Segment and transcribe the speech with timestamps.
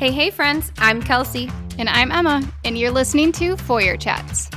[0.00, 1.50] Hey, hey, friends, I'm Kelsey.
[1.78, 4.48] And I'm Emma, and you're listening to Foyer Chats.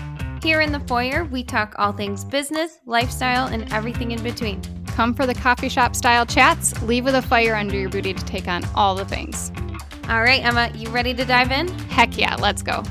[0.41, 4.61] Here in the foyer, we talk all things business, lifestyle, and everything in between.
[4.87, 8.23] Come for the coffee shop style chats, leave with a fire under your booty to
[8.23, 9.51] take on all the things.
[10.07, 11.67] All right, Emma, you ready to dive in?
[11.89, 12.81] Heck yeah, let's go.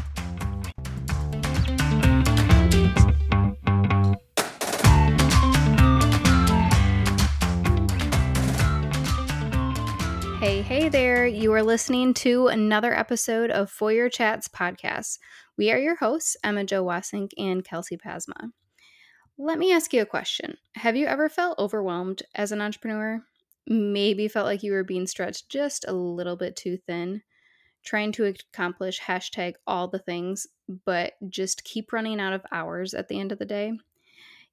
[11.27, 15.19] You are listening to another episode of Foyer Chats podcast.
[15.57, 18.51] We are your hosts, Emma Jo Wasink and Kelsey Pasma.
[19.39, 20.57] Let me ask you a question.
[20.75, 23.23] Have you ever felt overwhelmed as an entrepreneur?
[23.69, 27.23] Maybe felt like you were being stretched just a little bit too thin,
[27.84, 30.47] trying to accomplish hashtag all the things,
[30.84, 33.73] but just keep running out of hours at the end of the day?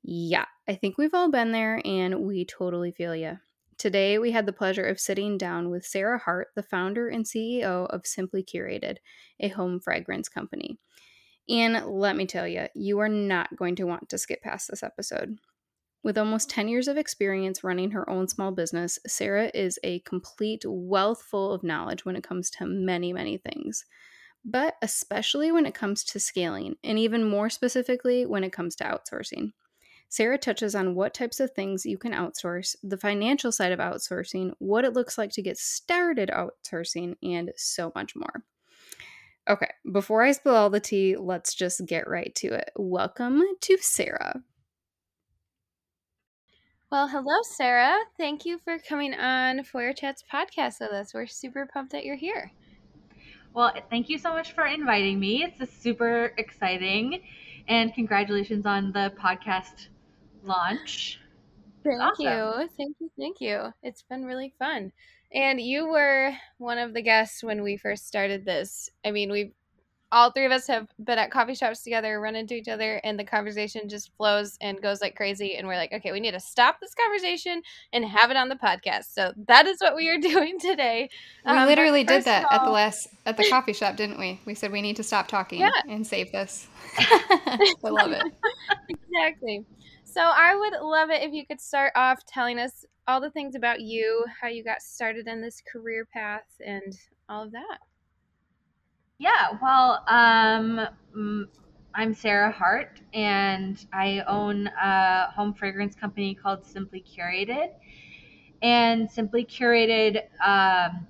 [0.03, 3.39] Yeah, I think we've all been there and we totally feel you.
[3.79, 7.87] Today, we had the pleasure of sitting down with Sarah Hart, the founder and CEO
[7.87, 8.97] of Simply Curated,
[9.39, 10.77] a home fragrance company.
[11.47, 14.83] And let me tell you, you are not going to want to skip past this
[14.83, 15.37] episode.
[16.03, 20.63] With almost 10 years of experience running her own small business, Sarah is a complete
[20.65, 23.85] wealth full of knowledge when it comes to many, many things,
[24.43, 28.83] but especially when it comes to scaling, and even more specifically when it comes to
[28.83, 29.53] outsourcing.
[30.11, 34.51] Sarah touches on what types of things you can outsource, the financial side of outsourcing,
[34.57, 38.43] what it looks like to get started outsourcing, and so much more.
[39.47, 42.71] Okay, before I spill all the tea, let's just get right to it.
[42.75, 44.41] Welcome to Sarah.
[46.91, 47.95] Well, hello, Sarah.
[48.17, 51.13] Thank you for coming on Foyer Chats podcast with us.
[51.13, 52.51] We're super pumped that you're here.
[53.53, 55.43] Well, thank you so much for inviting me.
[55.43, 57.21] It's super exciting.
[57.67, 59.89] And congratulations on the podcast
[60.43, 61.19] launch.
[61.83, 62.25] Thank awesome.
[62.25, 62.69] you.
[62.77, 63.11] Thank you.
[63.17, 63.73] Thank you.
[63.83, 64.91] It's been really fun.
[65.33, 68.89] And you were one of the guests when we first started this.
[69.05, 69.51] I mean, we've
[70.11, 73.19] all three of us have been at coffee shops together, run into each other, and
[73.19, 75.55] the conversation just flows and goes like crazy.
[75.55, 77.61] And we're like, okay, we need to stop this conversation
[77.93, 79.13] and have it on the podcast.
[79.13, 81.09] So that is what we are doing today.
[81.45, 82.59] We um, literally did that all...
[82.59, 84.39] at the last at the coffee shop, didn't we?
[84.45, 85.69] We said we need to stop talking yeah.
[85.87, 86.67] and save this.
[86.97, 88.23] I love it.
[88.89, 89.63] exactly.
[90.11, 93.53] So I would love it if you could start off telling us all the things
[93.53, 96.97] about you, how you got started in this career path, and
[97.29, 97.77] all of that.
[99.19, 100.87] Yeah, well, um,
[101.93, 107.69] I'm Sarah Hart, and I own a home fragrance company called Simply Curated.
[108.63, 111.05] And Simply Curated um,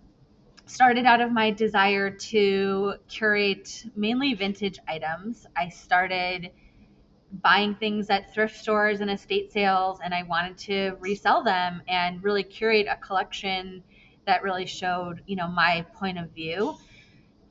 [0.66, 5.48] started out of my desire to curate mainly vintage items.
[5.56, 6.52] I started
[7.32, 12.24] buying things at thrift stores and estate sales and I wanted to resell them and
[12.24, 13.84] really curate a collection
[14.26, 16.76] that really showed, you know, my point of view.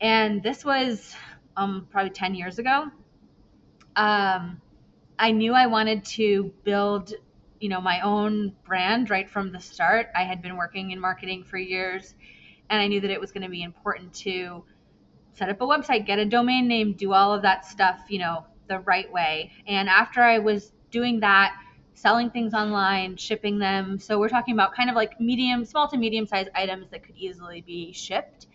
[0.01, 1.15] And this was
[1.57, 2.85] um, probably 10 years ago.
[3.97, 4.61] Um,
[5.19, 7.13] I knew I wanted to build,
[7.61, 10.09] you know, my own brand right from the start.
[10.15, 12.15] I had been working in marketing for years
[12.71, 14.65] and I knew that it was going to be important to
[15.33, 18.45] set up a website, get a domain name, do all of that stuff, you know,
[18.69, 19.51] the right way.
[19.67, 21.55] And after I was doing that,
[21.95, 23.99] selling things online, shipping them.
[23.99, 27.17] So we're talking about kind of like medium, small to medium sized items that could
[27.17, 28.47] easily be shipped.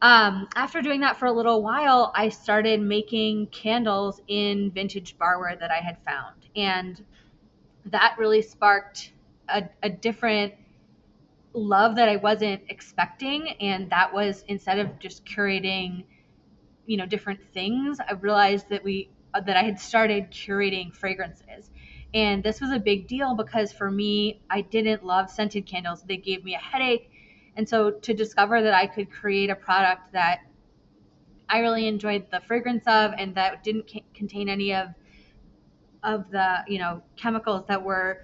[0.00, 5.58] Um, after doing that for a little while, I started making candles in vintage barware
[5.58, 6.36] that I had found.
[6.54, 7.04] And
[7.86, 9.12] that really sparked
[9.48, 10.54] a, a different
[11.52, 13.48] love that I wasn't expecting.
[13.60, 16.04] And that was instead of just curating
[16.88, 21.70] you know different things i realized that we uh, that i had started curating fragrances.
[22.14, 26.02] And this was a big deal because for me i didn't love scented candles.
[26.04, 27.10] They gave me a headache.
[27.56, 30.40] And so to discover that i could create a product that
[31.48, 34.88] i really enjoyed the fragrance of and that didn't c- contain any of
[36.02, 38.22] of the you know chemicals that were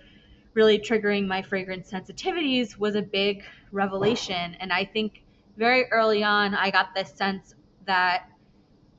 [0.54, 4.56] really triggering my fragrance sensitivities was a big revelation.
[4.60, 5.22] And i think
[5.56, 7.54] very early on i got this sense
[7.86, 8.28] that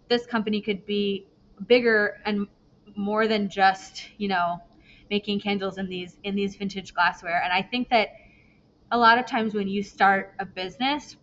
[0.09, 1.27] this company could be
[1.67, 2.47] bigger and
[2.95, 4.59] more than just you know
[5.09, 7.41] making candles in these in these vintage glassware.
[7.43, 8.09] And i think that
[8.91, 11.17] a lot of times when you start a business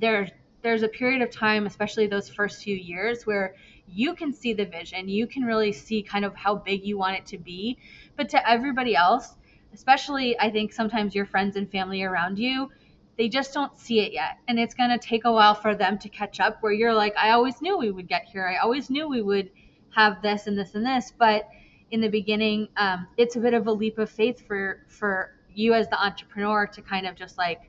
[0.00, 0.30] there's
[0.62, 3.54] there's a period of time especially those first few years where
[3.88, 7.16] you can see the vision you can really see kind of how big you want
[7.16, 7.76] it to be.
[8.16, 9.36] But to everybody else
[9.72, 12.70] especially i think sometimes your friends and family around you
[13.20, 14.38] they just don't see it yet.
[14.48, 17.14] And it's going to take a while for them to catch up where you're like,
[17.18, 18.48] I always knew we would get here.
[18.48, 19.50] I always knew we would
[19.94, 21.12] have this and this and this.
[21.18, 21.46] But
[21.90, 25.74] in the beginning, um, it's a bit of a leap of faith for, for you
[25.74, 27.60] as the entrepreneur to kind of just like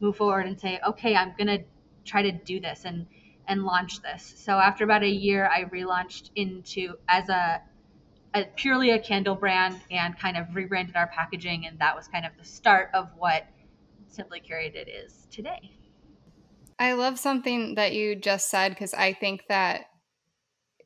[0.00, 1.62] move forward and say, okay, I'm going to
[2.04, 3.06] try to do this and
[3.46, 4.34] and launch this.
[4.36, 7.62] So after about a year, I relaunched into as a,
[8.34, 12.26] a purely a candle brand and kind of rebranded our packaging, and that was kind
[12.26, 13.46] of the start of what
[14.08, 15.70] Simply Curated is today.
[16.78, 19.86] I love something that you just said because I think that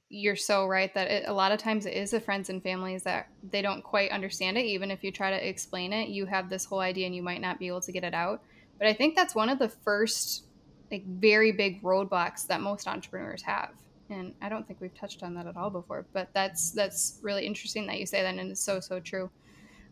[0.08, 3.02] you're so right that it, a lot of times it is the friends and families
[3.04, 4.64] that they don't quite understand it.
[4.64, 7.40] Even if you try to explain it, you have this whole idea and you might
[7.40, 8.42] not be able to get it out.
[8.78, 10.44] But I think that's one of the first,
[10.90, 13.70] like, very big roadblocks that most entrepreneurs have.
[14.10, 16.04] And I don't think we've touched on that at all before.
[16.12, 19.30] But that's that's really interesting that you say that, and it's so so true.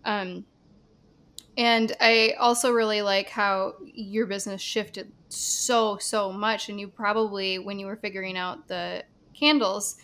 [0.05, 0.45] Um,
[1.57, 7.59] and I also really like how your business shifted so so much, and you probably
[7.59, 9.05] when you were figuring out the
[9.35, 9.97] candles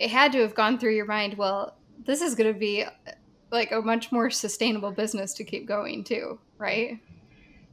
[0.00, 1.76] it had to have gone through your mind, well,
[2.06, 2.84] this is going to be
[3.52, 6.98] like a much more sustainable business to keep going too, right?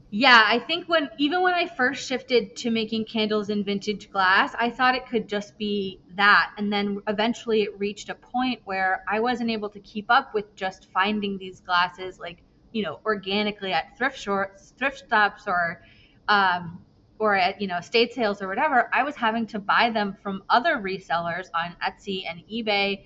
[0.09, 4.53] Yeah, I think when even when I first shifted to making candles in vintage glass,
[4.59, 6.51] I thought it could just be that.
[6.57, 10.53] And then eventually it reached a point where I wasn't able to keep up with
[10.55, 12.39] just finding these glasses like,
[12.71, 15.81] you know, organically at thrift shorts, thrift shops or
[16.27, 16.79] um,
[17.19, 20.43] or at you know estate sales or whatever i was having to buy them from
[20.49, 23.03] other resellers on etsy and ebay.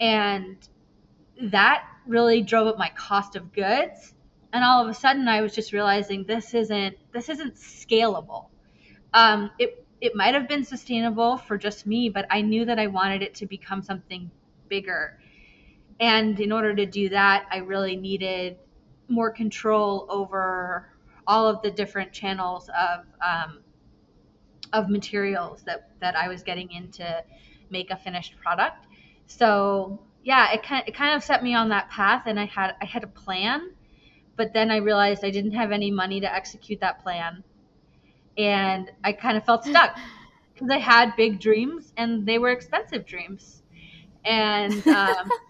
[0.00, 0.56] And
[1.42, 4.14] that really drove up my cost of goods.
[4.52, 8.46] And all of a sudden i was just realizing this isn't this isn't scalable.
[9.14, 12.86] Um, it it might have been sustainable for just me but i knew that i
[12.86, 14.30] wanted it to become something
[14.68, 15.18] bigger.
[16.00, 18.56] And in order to do that i really needed
[19.08, 20.90] more control over
[21.26, 23.60] all of the different channels of um,
[24.72, 27.24] of materials that that I was getting in to
[27.70, 28.86] make a finished product.
[29.26, 32.74] So yeah, it kind it kind of set me on that path, and I had
[32.80, 33.72] I had a plan,
[34.36, 37.42] but then I realized I didn't have any money to execute that plan,
[38.36, 39.96] and I kind of felt stuck
[40.54, 43.62] because I had big dreams and they were expensive dreams,
[44.24, 45.30] and um,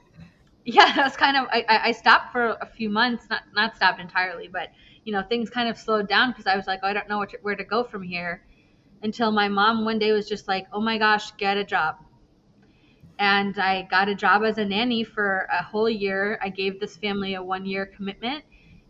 [0.69, 4.00] yeah, that was kind of I, I stopped for a few months, not not stopped
[4.00, 4.69] entirely, but
[5.05, 7.25] you know, things kind of slowed down because I was like, oh, I don't know
[7.25, 8.44] to, where to go from here.
[9.03, 11.97] Until my mom one day was just like, oh my gosh, get a job.
[13.19, 16.38] And I got a job as a nanny for a whole year.
[16.43, 18.44] I gave this family a one year commitment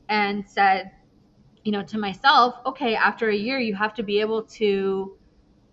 [0.09, 0.91] and said,
[1.63, 5.17] you know, to myself, okay, after a year, you have to be able to,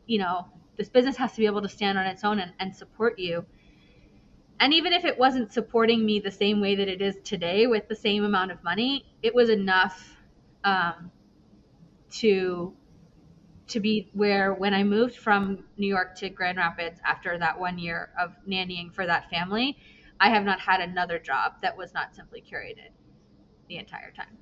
[0.06, 0.46] you know,
[0.78, 3.44] this business has to be able to stand on its own and, and support you.
[4.60, 7.88] And even if it wasn't supporting me the same way that it is today with
[7.88, 10.18] the same amount of money, it was enough
[10.64, 11.12] um,
[12.12, 12.74] to
[13.68, 17.80] to be where when I moved from New York to Grand Rapids after that one
[17.80, 19.78] year of nannying for that family,
[20.20, 22.92] I have not had another job that was not simply curated
[23.68, 24.38] the entire time.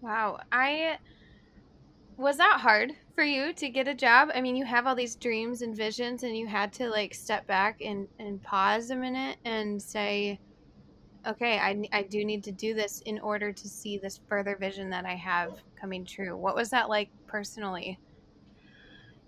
[0.00, 0.40] Wow.
[0.50, 0.98] I
[2.16, 4.30] was that hard for you to get a job?
[4.34, 7.46] I mean, you have all these dreams and visions and you had to like step
[7.46, 10.40] back and and pause a minute and say,
[11.26, 14.90] okay, I, I do need to do this in order to see this further vision
[14.90, 16.36] that I have coming true.
[16.36, 17.98] What was that like personally?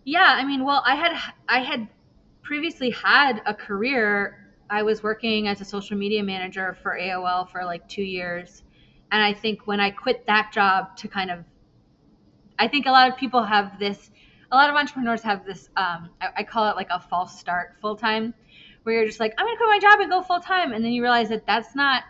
[0.05, 1.89] Yeah, I mean, well, I had I had
[2.43, 4.39] previously had a career.
[4.69, 8.63] I was working as a social media manager for AOL for like 2 years.
[9.13, 11.45] And I think when I quit that job to kind of
[12.59, 14.11] I think a lot of people have this
[14.53, 17.77] a lot of entrepreneurs have this um, I, I call it like a false start
[17.81, 18.35] full time
[18.87, 20.73] where you're just like, I'm going to quit my job and go full time.
[20.73, 22.05] And then you realize that that's not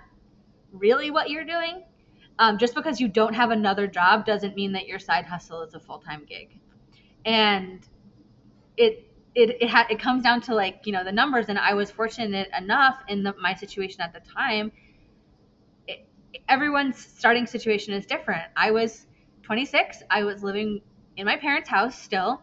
[0.73, 1.83] really what you're doing.
[2.39, 5.73] Um, just because you don't have another job doesn't mean that your side hustle is
[5.73, 6.59] a full time gig.
[7.25, 7.81] And
[8.77, 11.47] it, it, it, ha- it comes down to like, you know, the numbers.
[11.49, 14.71] And I was fortunate enough in the, my situation at the time.
[15.89, 16.07] It,
[16.47, 18.45] everyone's starting situation is different.
[18.55, 19.07] I was
[19.47, 20.03] 26.
[20.11, 20.83] I was living
[21.17, 22.43] in my parents' house still.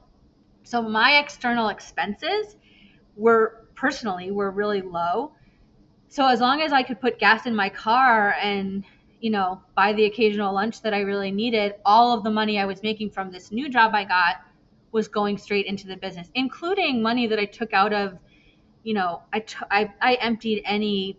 [0.64, 2.56] So my external expenses
[3.18, 5.34] were personally were really low.
[6.10, 8.86] So as long as I could put gas in my car and
[9.20, 12.66] you know buy the occasional lunch that I really needed, all of the money I
[12.66, 14.38] was making from this new job I got
[14.92, 18.18] was going straight into the business, including money that I took out of,
[18.84, 21.18] you know, I, t- I, I emptied any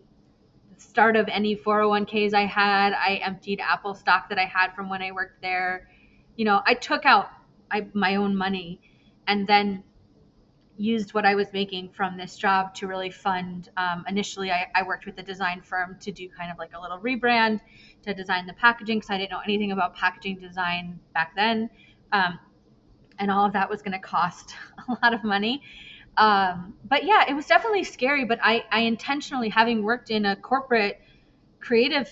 [0.95, 2.93] start of any 401ks I had.
[2.93, 5.89] I emptied Apple stock that I had from when I worked there.
[6.37, 7.31] You know, I took out
[7.69, 8.81] I, my own money
[9.27, 9.83] and then
[10.77, 13.71] used what I was making from this job to really fund.
[13.77, 16.81] Um, initially, I, I, worked with a design firm to do kind of like a
[16.81, 17.59] little rebrand
[18.03, 21.71] to design the packaging because I didn't know anything about packaging design back then.
[22.13, 22.39] Um,
[23.19, 24.55] and all of that was going to cost
[24.89, 25.61] a lot of money.
[26.17, 28.25] Um, but yeah, it was definitely scary.
[28.25, 31.01] But I, I intentionally, having worked in a corporate
[31.61, 32.09] creative,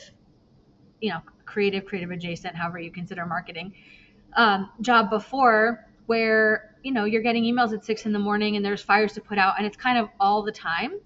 [1.00, 3.74] you know, creative, creative adjacent, however you consider marketing,
[4.36, 8.64] um, job before where you know you're getting emails at six in the morning and
[8.64, 10.98] there's fires to put out and it's kind of all the time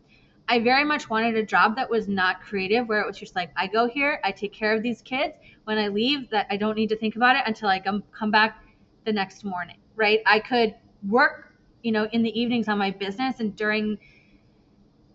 [0.48, 3.50] i very much wanted a job that was not creative where it was just like
[3.56, 5.34] i go here i take care of these kids
[5.64, 8.30] when i leave that i don't need to think about it until i come, come
[8.30, 8.64] back
[9.04, 10.74] the next morning right i could
[11.08, 11.52] work
[11.86, 13.98] you know in the evenings on my business and during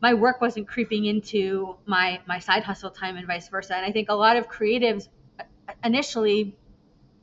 [0.02, 3.76] my work wasn't creeping into my my side hustle time and vice versa.
[3.76, 5.10] And i think a lot of creatives
[5.40, 5.44] uh,
[5.84, 6.56] initially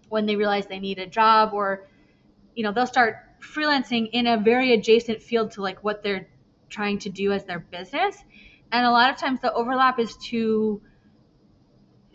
[0.09, 1.87] when they realize they need a job or
[2.55, 6.29] you know they'll start freelancing in a very adjacent field to like what they're
[6.71, 8.17] trying to do as their business.
[8.73, 10.83] And a lot of times the overlap is too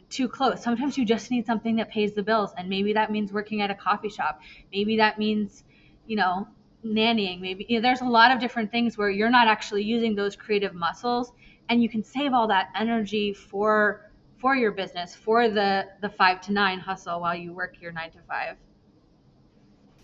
[0.10, 0.64] too close.
[0.64, 2.52] Sometimes you just need something that pays the bills.
[2.58, 4.42] And maybe that means working at a coffee shop.
[4.72, 5.64] Maybe that means
[6.06, 6.48] you know
[6.86, 10.16] nannying maybe you know, there's a lot of different things where you're not actually using
[10.16, 11.32] those creative muscles
[11.70, 16.42] and you can save all that energy for for your business for the the 5
[16.42, 18.58] to 9 hustle while you work your 9 to 5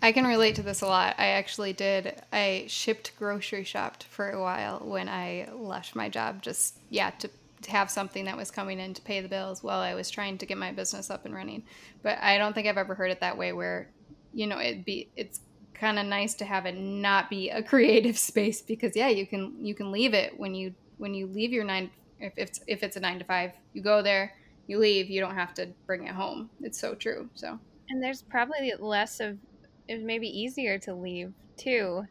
[0.02, 1.16] I can relate to this a lot.
[1.18, 2.22] I actually did.
[2.32, 7.28] I shipped grocery shopped for a while when I left my job, just yeah, to,
[7.62, 10.38] to have something that was coming in to pay the bills while I was trying
[10.38, 11.64] to get my business up and running.
[12.02, 13.90] But I don't think I've ever heard it that way, where
[14.32, 15.40] you know it be it's
[15.80, 19.54] kind of nice to have it not be a creative space because yeah, you can
[19.64, 22.96] you can leave it when you when you leave your nine if it's if it's
[22.96, 24.34] a nine to five, you go there,
[24.66, 26.50] you leave, you don't have to bring it home.
[26.60, 27.28] It's so true.
[27.34, 27.58] So
[27.88, 29.38] and there's probably less of
[29.88, 32.04] it may be easier to leave too.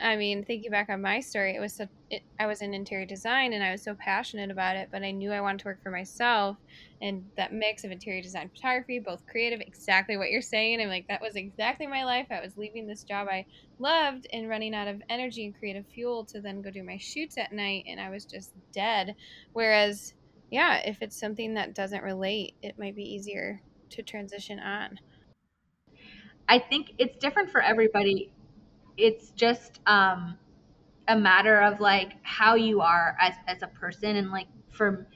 [0.00, 3.06] I mean, thinking back on my story, it was so, it, I was in interior
[3.06, 5.82] design and I was so passionate about it, but I knew I wanted to work
[5.84, 6.56] for myself.
[7.00, 10.80] And that mix of interior design, photography, both creative, exactly what you're saying.
[10.80, 12.26] I'm like, that was exactly my life.
[12.30, 13.46] I was leaving this job I
[13.78, 17.38] loved and running out of energy and creative fuel to then go do my shoots
[17.38, 19.14] at night, and I was just dead.
[19.52, 20.14] Whereas,
[20.50, 23.60] yeah, if it's something that doesn't relate, it might be easier
[23.90, 24.98] to transition on.
[26.48, 28.30] I think it's different for everybody.
[28.96, 30.36] It's just um,
[31.08, 35.06] a matter of like how you are as, as a person and like for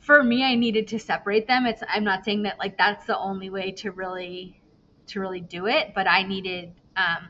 [0.00, 1.66] for me I needed to separate them.
[1.66, 4.60] It's I'm not saying that like that's the only way to really
[5.08, 7.28] to really do it, but I needed um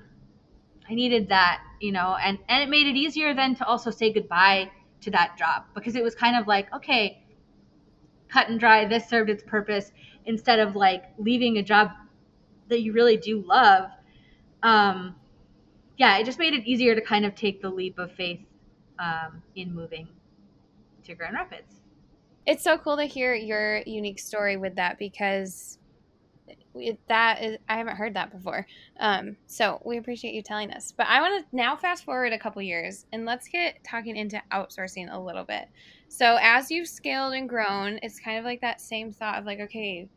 [0.88, 4.12] I needed that, you know, and and it made it easier then to also say
[4.12, 4.70] goodbye
[5.02, 7.22] to that job because it was kind of like, okay,
[8.28, 9.92] cut and dry, this served its purpose
[10.26, 11.90] instead of like leaving a job
[12.68, 13.90] that you really do love,
[14.62, 15.14] um,
[15.98, 18.40] yeah, it just made it easier to kind of take the leap of faith
[18.98, 20.08] um, in moving
[21.04, 21.80] to Grand Rapids.
[22.46, 25.78] It's so cool to hear your unique story with that because
[27.08, 28.66] that is I haven't heard that before.
[29.00, 30.92] Um, so we appreciate you telling us.
[30.96, 34.40] But I want to now fast forward a couple years and let's get talking into
[34.52, 35.68] outsourcing a little bit.
[36.08, 39.60] So as you've scaled and grown, it's kind of like that same thought of like,
[39.60, 40.08] okay,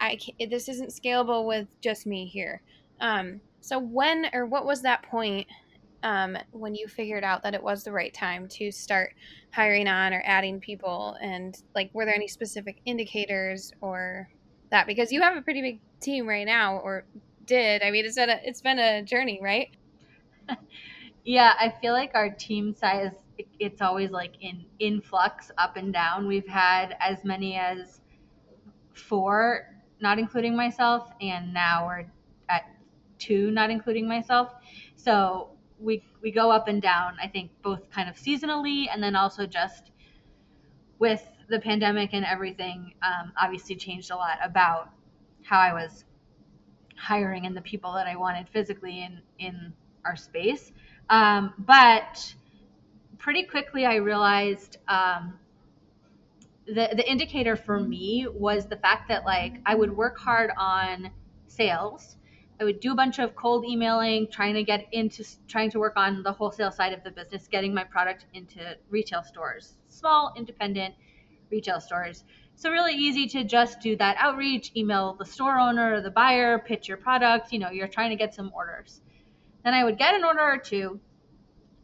[0.00, 2.62] I this isn't scalable with just me here.
[3.00, 5.46] Um, so when or what was that point
[6.02, 9.14] um, when you figured out that it was the right time to start
[9.52, 11.16] hiring on or adding people?
[11.22, 14.28] And like, were there any specific indicators or
[14.70, 14.86] that?
[14.86, 17.06] Because you have a pretty big team right now, or
[17.46, 17.82] did.
[17.82, 19.70] I mean, it's been a, it's been a journey, right?
[21.24, 23.12] yeah, I feel like our team size
[23.58, 26.28] it's always like in influx up and down.
[26.28, 28.02] We've had as many as
[28.92, 32.04] four not including myself, and now we're
[33.24, 34.52] two, not including myself.
[34.96, 37.16] So we we go up and down.
[37.22, 39.90] I think both kind of seasonally, and then also just
[40.98, 42.94] with the pandemic and everything.
[43.02, 44.90] Um, obviously, changed a lot about
[45.42, 46.04] how I was
[46.96, 49.72] hiring and the people that I wanted physically in in
[50.04, 50.72] our space.
[51.10, 52.34] Um, but
[53.18, 55.38] pretty quickly, I realized um,
[56.66, 61.10] the the indicator for me was the fact that like I would work hard on
[61.46, 62.16] sales.
[62.60, 65.94] I would do a bunch of cold emailing, trying to get into trying to work
[65.96, 70.94] on the wholesale side of the business, getting my product into retail stores, small independent
[71.50, 72.24] retail stores.
[72.56, 76.58] So really easy to just do that outreach, email the store owner or the buyer,
[76.58, 79.00] pitch your product, you know, you're trying to get some orders.
[79.64, 81.00] Then I would get an order or two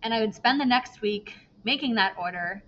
[0.03, 1.35] and I would spend the next week
[1.65, 2.63] making that order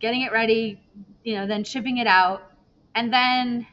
[0.00, 0.80] getting it ready,
[1.22, 2.50] you know, then shipping it out.
[2.94, 3.66] And then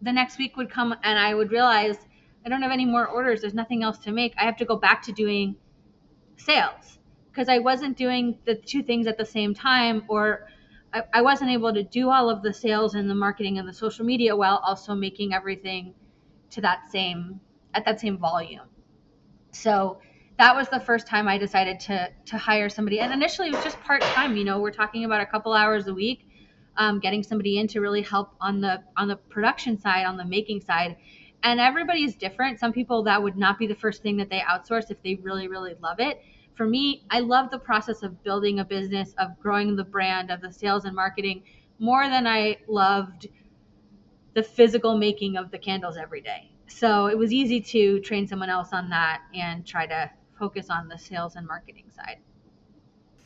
[0.00, 1.98] the next week would come and I would realize
[2.44, 3.40] I don't have any more orders.
[3.40, 4.34] There's nothing else to make.
[4.38, 5.56] I have to go back to doing
[6.36, 6.98] sales
[7.30, 10.46] because I wasn't doing the two things at the same time or
[10.92, 13.72] I, I wasn't able to do all of the sales and the marketing and the
[13.72, 15.94] social media while also making everything
[16.50, 17.40] to that same
[17.74, 18.68] at that same volume.
[19.50, 19.98] So
[20.38, 23.00] that was the first time I decided to to hire somebody.
[23.00, 24.36] And initially, it was just part time.
[24.36, 26.28] You know, we're talking about a couple hours a week,
[26.76, 30.24] um, getting somebody in to really help on the on the production side, on the
[30.24, 30.96] making side.
[31.44, 32.58] And everybody is different.
[32.58, 35.46] Some people that would not be the first thing that they outsource if they really,
[35.46, 36.22] really love it.
[36.56, 40.40] For me, I love the process of building a business, of growing the brand, of
[40.40, 41.42] the sales and marketing
[41.78, 43.28] more than I loved
[44.34, 46.50] the physical making of the candles every day.
[46.66, 50.88] So it was easy to train someone else on that and try to focus on
[50.88, 52.18] the sales and marketing side.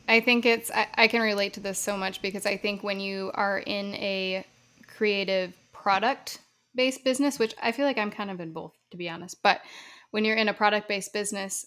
[0.07, 2.99] I think it's, I, I can relate to this so much because I think when
[2.99, 4.45] you are in a
[4.87, 6.39] creative product
[6.75, 9.41] based business, which I feel like I'm kind of in both, to be honest.
[9.43, 9.61] But
[10.11, 11.65] when you're in a product based business,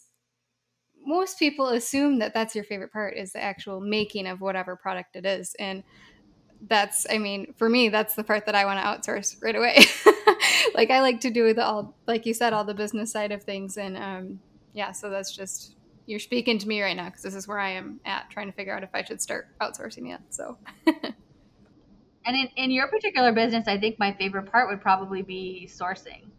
[1.05, 5.17] most people assume that that's your favorite part is the actual making of whatever product
[5.17, 5.55] it is.
[5.59, 5.83] And
[6.69, 9.79] that's, I mean, for me, that's the part that I want to outsource right away.
[10.75, 13.43] like I like to do the all, like you said, all the business side of
[13.43, 13.77] things.
[13.77, 14.41] And um,
[14.73, 15.75] yeah, so that's just,
[16.07, 18.53] you're speaking to me right now because this is where I am at trying to
[18.53, 20.21] figure out if I should start outsourcing yet.
[20.31, 20.59] So.
[22.25, 26.31] And in, in your particular business, I think my favorite part would probably be sourcing.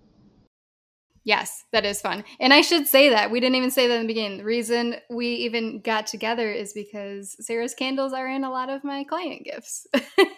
[1.26, 2.26] Yes, that is fun.
[2.40, 4.38] And I should say that we didn't even say that in the beginning.
[4.38, 8.84] The reason we even got together is because Sarah's candles are in a lot of
[8.84, 9.88] my client gifts.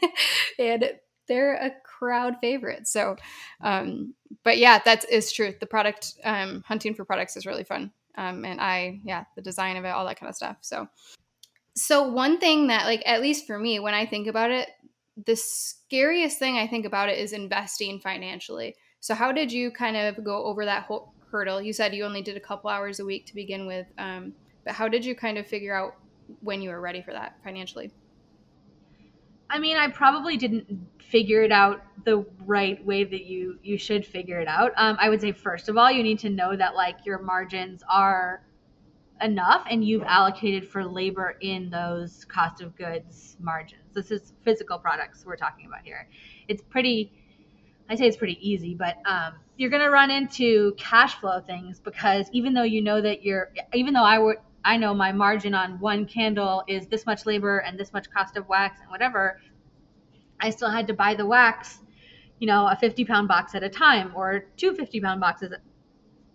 [0.60, 0.92] and
[1.28, 2.88] they're a crowd favorite.
[2.88, 3.16] So,
[3.62, 5.56] um, but yeah, that is true.
[5.60, 7.92] The product, um, hunting for products is really fun.
[8.16, 10.58] Um, and I, yeah, the design of it, all that kind of stuff.
[10.62, 10.88] So,
[11.76, 14.70] so one thing that, like, at least for me, when I think about it,
[15.24, 18.76] the scariest thing I think about it is investing financially.
[19.00, 21.62] So, how did you kind of go over that whole hurdle?
[21.62, 24.74] You said you only did a couple hours a week to begin with, um, but
[24.74, 25.96] how did you kind of figure out
[26.42, 27.92] when you were ready for that financially?
[29.50, 30.66] I mean, I probably didn't
[31.00, 34.72] figure it out the right way that you you should figure it out.
[34.76, 37.84] Um, I would say first of all, you need to know that like your margins
[37.90, 38.44] are
[39.22, 43.94] enough and you've allocated for labor in those cost of goods margins.
[43.94, 46.08] This is physical products we're talking about here.
[46.48, 47.14] It's pretty,
[47.90, 51.80] I say it's pretty easy, but um, you're going to run into cash flow things
[51.80, 55.54] because even though you know that you're, even though I would, I know my margin
[55.54, 59.40] on one candle is this much labor and this much cost of wax and whatever,
[60.42, 61.80] I still had to buy the wax,
[62.40, 65.54] you know, a 50 pound box at a time or two 50 pound boxes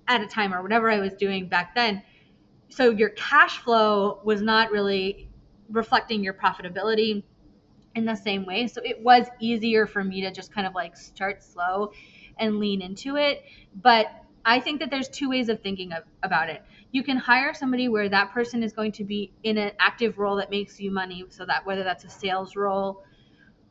[0.09, 2.03] at a time or whatever I was doing back then
[2.71, 5.29] so your cash flow was not really
[5.71, 7.23] reflecting your profitability
[7.95, 8.67] in the same way.
[8.67, 11.93] So it was easier for me to just kind of like start slow
[12.39, 13.43] and lean into it.
[13.83, 14.07] But
[14.45, 16.63] I think that there's two ways of thinking of, about it.
[16.93, 20.37] You can hire somebody where that person is going to be in an active role
[20.37, 23.05] that makes you money, so that whether that's a sales role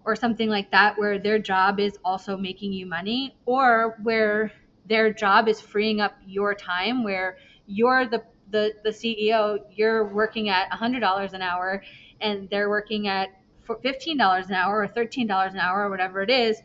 [0.05, 4.51] or something like that, where their job is also making you money, or where
[4.85, 10.49] their job is freeing up your time, where you're the the the CEO, you're working
[10.49, 11.83] at $100 an hour
[12.21, 13.29] and they're working at
[13.67, 16.61] $15 an hour or $13 an hour or whatever it is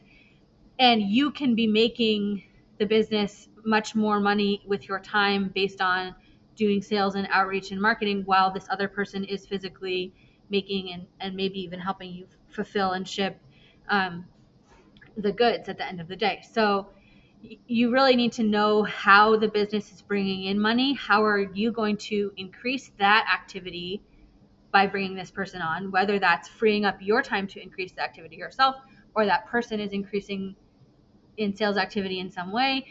[0.78, 2.42] and you can be making
[2.78, 6.14] the business much more money with your time based on
[6.56, 10.12] doing sales and outreach and marketing while this other person is physically
[10.50, 13.40] making and, and maybe even helping you fulfill and ship
[13.88, 14.24] um,
[15.16, 16.42] the goods at the end of the day.
[16.52, 16.88] So
[17.66, 20.94] you really need to know how the business is bringing in money.
[20.94, 24.02] How are you going to increase that activity
[24.72, 25.90] by bringing this person on?
[25.90, 28.76] Whether that's freeing up your time to increase the activity yourself,
[29.14, 30.56] or that person is increasing
[31.36, 32.86] in sales activity in some way.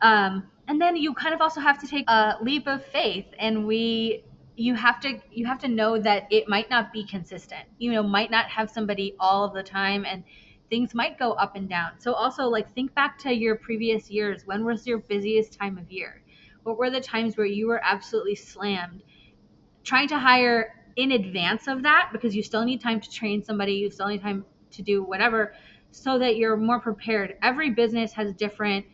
[0.00, 3.66] Um, and then you kind of also have to take a leap of faith, and
[3.66, 4.24] we
[4.56, 7.64] you have to you have to know that it might not be consistent.
[7.78, 10.24] You know, might not have somebody all of the time and
[10.70, 11.92] things might go up and down.
[11.98, 14.46] So also like think back to your previous years.
[14.46, 16.22] When was your busiest time of year?
[16.64, 19.02] What were the times where you were absolutely slammed?
[19.84, 23.74] Trying to hire in advance of that because you still need time to train somebody,
[23.74, 25.54] you still need time to do whatever
[25.92, 27.36] so that you're more prepared.
[27.42, 28.86] Every business has different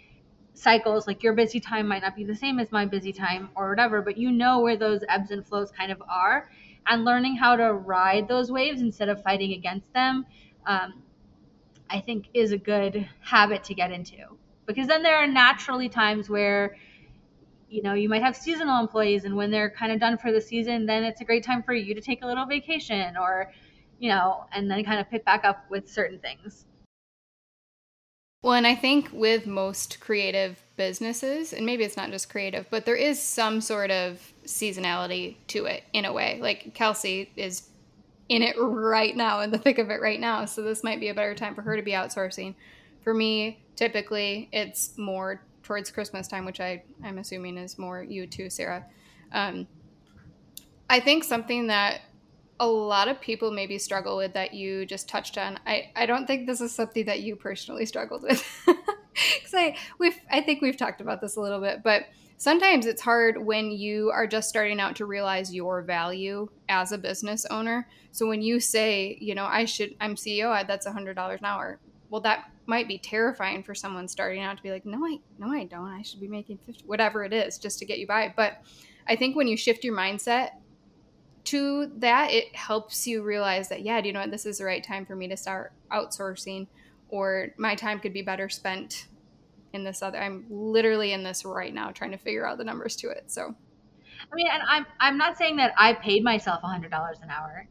[0.54, 3.70] cycles like your busy time might not be the same as my busy time or
[3.70, 6.50] whatever but you know where those ebbs and flows kind of are
[6.86, 10.26] and learning how to ride those waves instead of fighting against them
[10.66, 11.01] um,
[11.92, 14.16] I think is a good habit to get into.
[14.66, 16.76] Because then there are naturally times where
[17.68, 20.40] you know you might have seasonal employees and when they're kind of done for the
[20.40, 23.50] season then it's a great time for you to take a little vacation or
[23.98, 26.66] you know and then kind of pick back up with certain things.
[28.42, 32.84] Well and i think with most creative businesses and maybe it's not just creative but
[32.84, 36.38] there is some sort of seasonality to it in a way.
[36.42, 37.68] Like kelsey is
[38.28, 40.44] in it right now, in the thick of it right now.
[40.44, 42.54] So this might be a better time for her to be outsourcing.
[43.02, 48.26] For me, typically it's more towards Christmas time, which I, I'm assuming is more you
[48.26, 48.84] too, Sarah.
[49.32, 49.66] Um,
[50.88, 52.02] I think something that
[52.60, 55.58] a lot of people maybe struggle with that you just touched on.
[55.66, 58.44] I, I don't think this is something that you personally struggled with.
[58.64, 62.06] Because I we've I think we've talked about this a little bit, but
[62.42, 66.98] sometimes it's hard when you are just starting out to realize your value as a
[66.98, 67.88] business owner.
[68.10, 71.46] So when you say, you know, I should I'm CEO, that's a hundred dollars an
[71.46, 71.78] hour.
[72.10, 75.52] Well, that might be terrifying for someone starting out to be like, no, I no,
[75.52, 75.86] I don't.
[75.86, 78.34] I should be making fifty, whatever it is, just to get you by.
[78.36, 78.60] But
[79.06, 80.50] I think when you shift your mindset
[81.44, 84.32] to that, it helps you realize that, yeah, do you know what?
[84.32, 86.66] This is the right time for me to start outsourcing,
[87.08, 89.06] or my time could be better spent
[89.72, 90.18] in this other.
[90.18, 93.24] I'm literally in this right now trying to figure out the numbers to it.
[93.30, 97.18] So, I mean, and I'm I'm not saying that I paid myself a hundred dollars
[97.22, 97.68] an hour.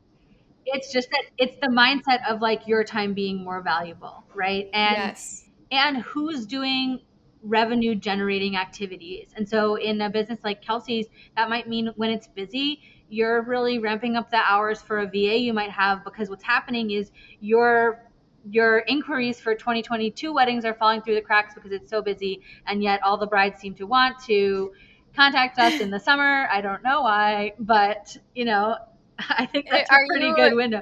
[0.65, 4.69] It's just that it's the mindset of like your time being more valuable, right?
[4.73, 5.45] And yes.
[5.71, 7.01] and who's doing
[7.43, 9.29] revenue generating activities.
[9.35, 13.79] And so in a business like Kelsey's, that might mean when it's busy, you're really
[13.79, 18.10] ramping up the hours for a VA you might have because what's happening is your
[18.49, 22.81] your inquiries for 2022 weddings are falling through the cracks because it's so busy and
[22.81, 24.71] yet all the brides seem to want to
[25.15, 26.47] contact us in the summer.
[26.51, 28.75] I don't know why, but you know,
[29.19, 30.81] I think that's are a pretty you, good window.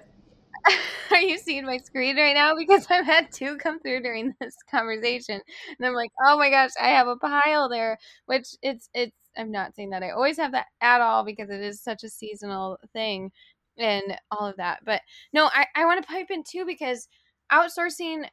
[1.11, 2.55] Are you seeing my screen right now?
[2.55, 5.41] Because I've had two come through during this conversation,
[5.77, 7.97] and I'm like, oh my gosh, I have a pile there.
[8.25, 9.15] Which it's it's.
[9.37, 12.09] I'm not saying that I always have that at all because it is such a
[12.09, 13.31] seasonal thing,
[13.77, 14.79] and all of that.
[14.85, 15.01] But
[15.33, 17.07] no, I I want to pipe in too because
[17.51, 18.25] outsourcing,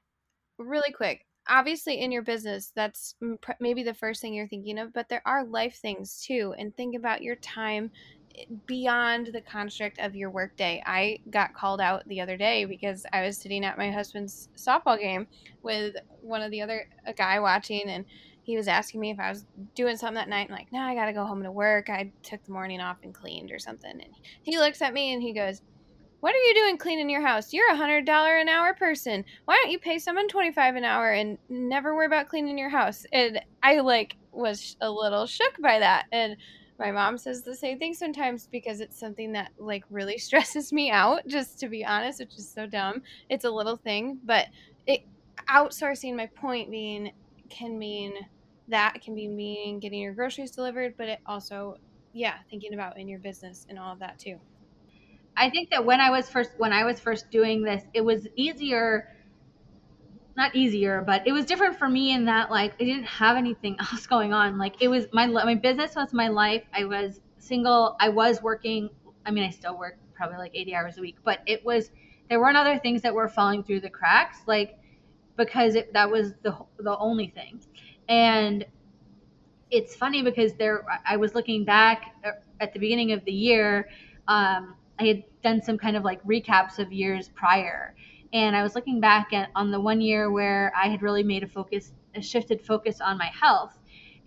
[0.59, 1.27] really quick.
[1.49, 3.15] Obviously, in your business, that's
[3.61, 6.55] maybe the first thing you're thinking of, but there are life things too.
[6.59, 7.93] And think about your time
[8.37, 10.83] eh, beyond the construct of your workday.
[10.85, 14.99] I got called out the other day because I was sitting at my husband's softball
[14.99, 15.29] game
[15.63, 18.05] with one of the other a guy watching and
[18.47, 20.47] he was asking me if I was doing something that night.
[20.49, 21.91] I'm like, no, I got to go home to work.
[21.91, 23.91] I took the morning off and cleaned or something.
[23.91, 25.63] And he looks at me and he goes,
[26.27, 27.53] what are you doing cleaning your house?
[27.53, 29.25] You're a hundred dollar an hour person.
[29.45, 32.69] Why don't you pay someone twenty five an hour and never worry about cleaning your
[32.69, 33.07] house?
[33.13, 36.07] And I like was a little shook by that.
[36.11, 36.37] And
[36.81, 40.91] my mom says the same thing sometimes because it's something that like really stresses me
[40.91, 44.49] out just to be honest which is so dumb it's a little thing but
[44.89, 45.03] it
[45.49, 47.13] outsourcing my point being
[47.51, 48.13] can mean
[48.67, 51.79] that can be meaning getting your groceries delivered but it also
[52.13, 54.39] yeah thinking about in your business and all of that too
[55.37, 58.27] i think that when i was first when i was first doing this it was
[58.37, 59.09] easier
[60.37, 63.77] not easier, but it was different for me in that like I didn't have anything
[63.93, 64.59] else going on.
[64.59, 66.63] Like it was my my business was my life.
[66.73, 67.97] I was single.
[68.01, 68.91] I was working.
[69.25, 71.91] I mean, I still work probably like 80 hours a week, but it was
[72.29, 74.79] there weren't other things that were falling through the cracks like
[75.37, 77.61] because it, that was the the only thing.
[78.09, 78.65] And
[79.71, 83.89] it's funny because there I was looking back uh, at the beginning of the year
[84.29, 87.95] um, I had done some kind of like recaps of years prior
[88.33, 91.43] and I was looking back at on the one year where I had really made
[91.43, 93.79] a focus, a shifted focus on my health,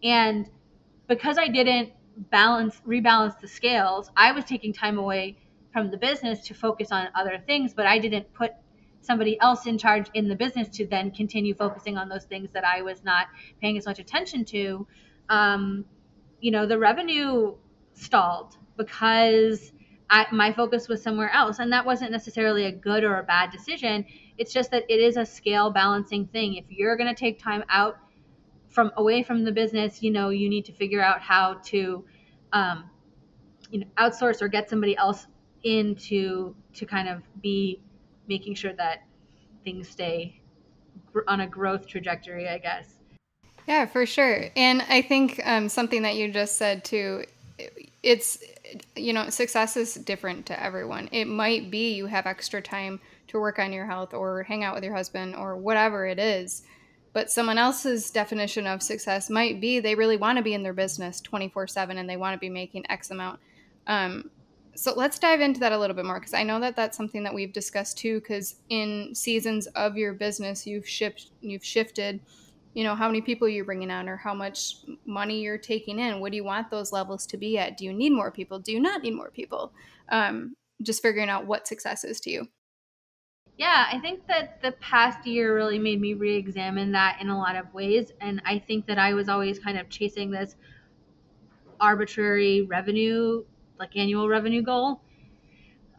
[0.03, 0.49] and
[1.07, 1.91] because I didn't
[2.31, 5.37] balance, rebalance the scales, I was taking time away
[5.71, 8.51] from the business to focus on other things, but I didn't put
[9.01, 12.65] somebody else in charge in the business to then continue focusing on those things that
[12.65, 13.27] I was not
[13.61, 14.87] paying as much attention to.
[15.29, 15.85] Um,
[16.41, 17.55] you know, the revenue
[17.93, 19.71] stalled because
[20.09, 21.59] I, my focus was somewhere else.
[21.59, 24.05] And that wasn't necessarily a good or a bad decision.
[24.37, 26.55] It's just that it is a scale balancing thing.
[26.55, 27.97] If you're going to take time out
[28.69, 32.05] from away from the business, you know, you need to figure out how to,
[32.53, 32.89] um,
[33.69, 35.27] you know, outsource or get somebody else
[35.63, 37.81] in to, to kind of be
[38.27, 39.03] making sure that
[39.63, 40.39] things stay
[41.27, 42.99] on a growth trajectory, I guess.
[43.67, 44.45] Yeah, for sure.
[44.55, 47.25] And I think um, something that you just said too,
[48.01, 48.39] it's
[48.95, 51.09] you know, success is different to everyone.
[51.11, 54.75] It might be you have extra time to work on your health or hang out
[54.75, 56.63] with your husband or whatever it is.
[57.11, 60.73] But someone else's definition of success might be they really want to be in their
[60.73, 63.39] business 24 7 and they want to be making X amount.
[63.87, 64.29] Um,
[64.75, 67.23] so let's dive into that a little bit more because I know that that's something
[67.23, 68.19] that we've discussed too.
[68.19, 72.21] Because in seasons of your business, you've shipped, you've shifted
[72.79, 76.19] you know how many people you're bringing on or how much money you're taking in.
[76.19, 77.77] What do you want those levels to be at?
[77.77, 78.59] Do you need more people?
[78.59, 79.73] Do you not need more people?
[80.09, 82.47] Um, just figuring out what success is to you.
[83.57, 87.57] Yeah i think that the past year really made me re-examine that in a lot
[87.57, 90.55] of ways and i think that i was always kind of chasing this
[91.81, 93.43] arbitrary revenue
[93.79, 95.01] like annual revenue goal.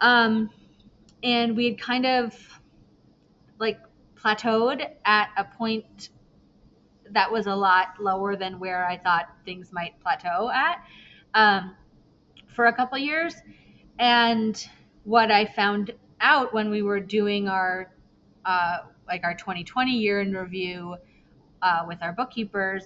[0.01, 0.51] Um,
[1.23, 2.61] and we had kind of
[3.59, 3.81] like
[4.15, 6.11] plateaued at a point
[7.13, 10.85] that was a lot lower than where I thought things might plateau at
[11.35, 11.75] um,
[12.55, 13.35] for a couple years.
[13.99, 14.63] And
[15.05, 17.93] what I found out when we were doing our
[18.45, 20.97] uh, like our 2020 year in review
[21.63, 22.85] uh, with our bookkeepers,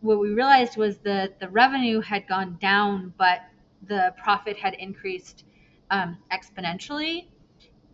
[0.00, 3.40] what we realized was that the revenue had gone down, but
[3.86, 5.44] the profit had increased
[5.90, 7.28] um, exponentially.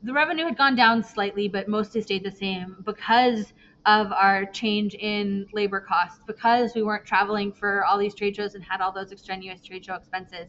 [0.03, 3.53] The revenue had gone down slightly, but mostly stayed the same because
[3.87, 8.55] of our change in labor costs, because we weren't traveling for all these trade shows
[8.55, 10.47] and had all those extraneous trade show expenses.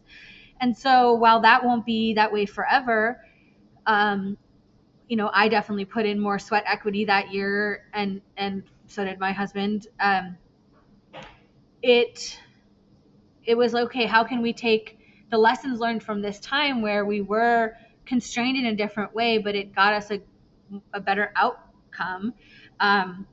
[0.60, 3.20] And so while that won't be that way forever,
[3.88, 4.38] um,
[5.08, 9.20] you know, I definitely put in more sweat equity that year, and and so did
[9.20, 9.88] my husband.
[10.00, 10.38] Um,
[11.82, 12.38] it
[13.44, 14.06] it was okay.
[14.06, 15.00] How can we take
[15.32, 17.74] the lessons learned from this time where we were
[18.06, 20.22] constrained in a different way, but it got us a,
[20.94, 22.34] a better outcome?
[22.82, 23.28] Um,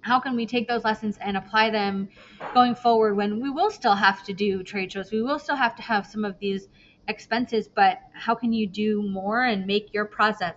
[0.00, 2.08] how can we take those lessons and apply them
[2.54, 5.12] going forward when we will still have to do trade shows?
[5.12, 6.68] We will still have to have some of these
[7.08, 10.54] expenses but how can you do more and make your process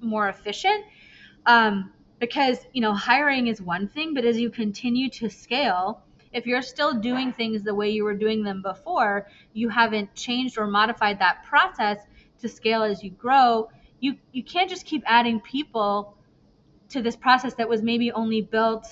[0.00, 0.84] more efficient?
[1.44, 6.02] Um, because you know hiring is one thing but as you continue to scale
[6.32, 10.56] if you're still doing things the way you were doing them before you haven't changed
[10.56, 11.98] or modified that process
[12.40, 16.16] to scale as you grow you you can't just keep adding people
[16.92, 18.86] to this process that was maybe only built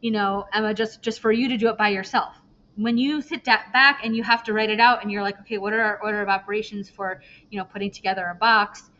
[0.00, 2.34] you know emma just just for you to do it by yourself.
[2.76, 5.58] When you sit back and you have to write it out and you're like okay
[5.58, 8.90] what are our order of operations for you know putting together a box?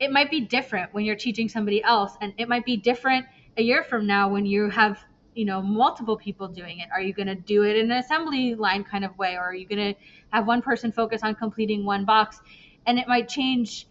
[0.00, 3.62] It might be different when you're teaching somebody else and it might be different a
[3.62, 4.98] year from now when you have
[5.34, 6.88] you know multiple people doing it.
[6.92, 9.54] Are you going to do it in an assembly line kind of way or are
[9.54, 10.00] you going to
[10.32, 12.40] have one person focus on completing one box?
[12.86, 13.86] And it might change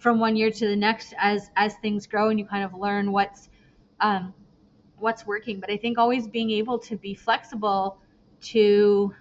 [0.00, 3.12] from one year to the next as as things grow and you kind of learn
[3.12, 3.50] what's
[4.00, 4.34] um,
[4.98, 5.60] what's working.
[5.60, 7.98] But I think always being able to be flexible
[8.42, 9.14] to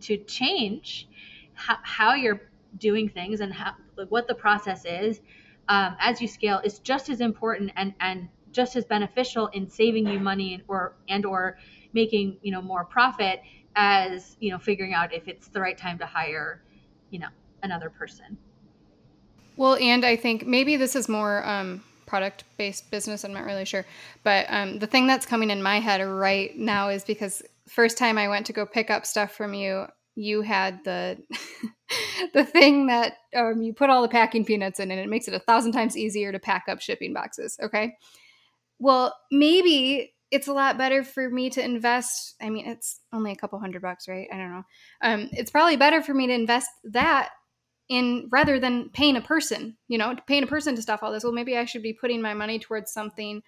[0.00, 1.08] to change
[1.54, 5.20] how, how you're doing things and how like what the process is
[5.68, 10.08] um, as you scale is just as important and and just as beneficial in saving
[10.08, 11.56] you money and or and or
[11.92, 13.40] making you know more profit
[13.76, 16.62] as you know figuring out if it's the right time to hire
[17.10, 17.28] you know
[17.62, 18.36] another person
[19.60, 23.24] well, and I think maybe this is more um, product based business.
[23.24, 23.84] I'm not really sure.
[24.24, 28.16] But um, the thing that's coming in my head right now is because first time
[28.16, 31.18] I went to go pick up stuff from you, you had the
[32.32, 35.34] the thing that um, you put all the packing peanuts in and it makes it
[35.34, 37.58] a thousand times easier to pack up shipping boxes.
[37.62, 37.92] Okay.
[38.78, 42.34] Well, maybe it's a lot better for me to invest.
[42.40, 44.26] I mean, it's only a couple hundred bucks, right?
[44.32, 44.64] I don't know.
[45.02, 47.32] Um, it's probably better for me to invest that
[47.90, 51.24] in rather than paying a person, you know, paying a person to stuff all this.
[51.24, 53.42] Well, maybe I should be putting my money towards something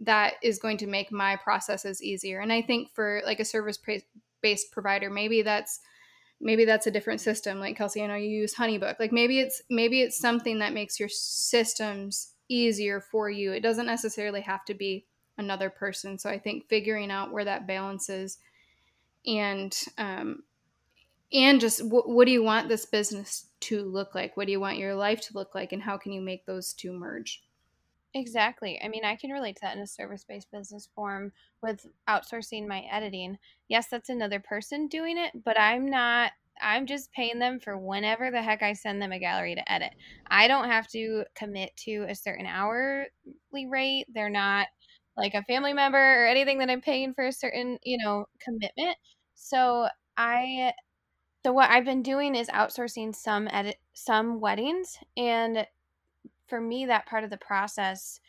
[0.00, 2.40] that is going to make my processes easier.
[2.40, 3.78] And I think for like a service
[4.42, 5.78] based provider, maybe that's
[6.40, 7.60] maybe that's a different system.
[7.60, 8.98] Like Kelsey, I know you use Honeybook.
[8.98, 13.52] Like maybe it's maybe it's something that makes your systems easier for you.
[13.52, 15.06] It doesn't necessarily have to be
[15.38, 16.18] another person.
[16.18, 18.38] So I think figuring out where that balance is
[19.24, 20.42] and um,
[21.32, 24.36] and just w- what do you want this business to look like?
[24.36, 25.72] What do you want your life to look like?
[25.72, 27.42] And how can you make those two merge?
[28.16, 28.80] Exactly.
[28.82, 31.32] I mean i can relate to that in a service-based business form
[31.62, 33.38] with outsourcing my editing.
[33.68, 36.30] Yes that's another person doing it but i'm not
[36.62, 39.90] i'm just paying them for whenever the heck i send them a gallery to edit.
[40.28, 43.08] I don't have to commit to a certain hourly
[43.68, 44.06] rate.
[44.14, 44.68] They're not
[45.16, 48.96] like a family member or anything that i'm paying for a certain you know commitment.
[49.34, 50.72] So i
[51.44, 55.66] so what I've been doing is outsourcing some edit some weddings and
[56.46, 58.20] for me that part of the process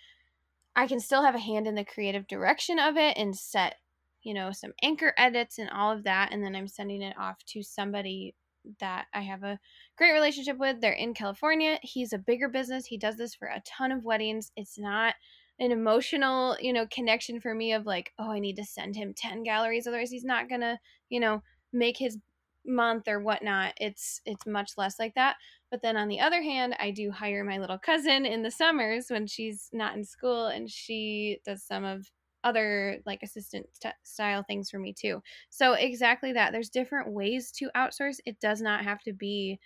[0.75, 3.75] I can still have a hand in the creative direction of it and set,
[4.23, 7.37] you know, some anchor edits and all of that and then I'm sending it off
[7.47, 8.35] to somebody
[8.79, 9.59] that I have a
[9.97, 10.81] great relationship with.
[10.81, 11.79] They're in California.
[11.81, 12.85] He's a bigger business.
[12.85, 14.51] He does this for a ton of weddings.
[14.57, 15.13] It's not
[15.59, 19.13] an emotional, you know, connection for me of like, oh, I need to send him
[19.13, 22.17] 10 galleries otherwise he's not going to, you know, make his
[22.65, 25.37] month or whatnot it's it's much less like that.
[25.71, 29.09] But then on the other hand i do hire my little cousin in the summers
[29.09, 32.11] when she's not in school and she does some of
[32.43, 35.21] other like assistant st- style things for me too.
[35.49, 38.19] So exactly that there's different ways to outsource.
[38.25, 39.59] It does not have to be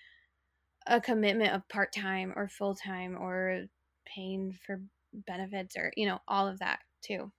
[0.88, 3.66] a commitment of part-time or full-time or
[4.06, 4.82] paying for
[5.14, 7.32] benefits or you know all of that too.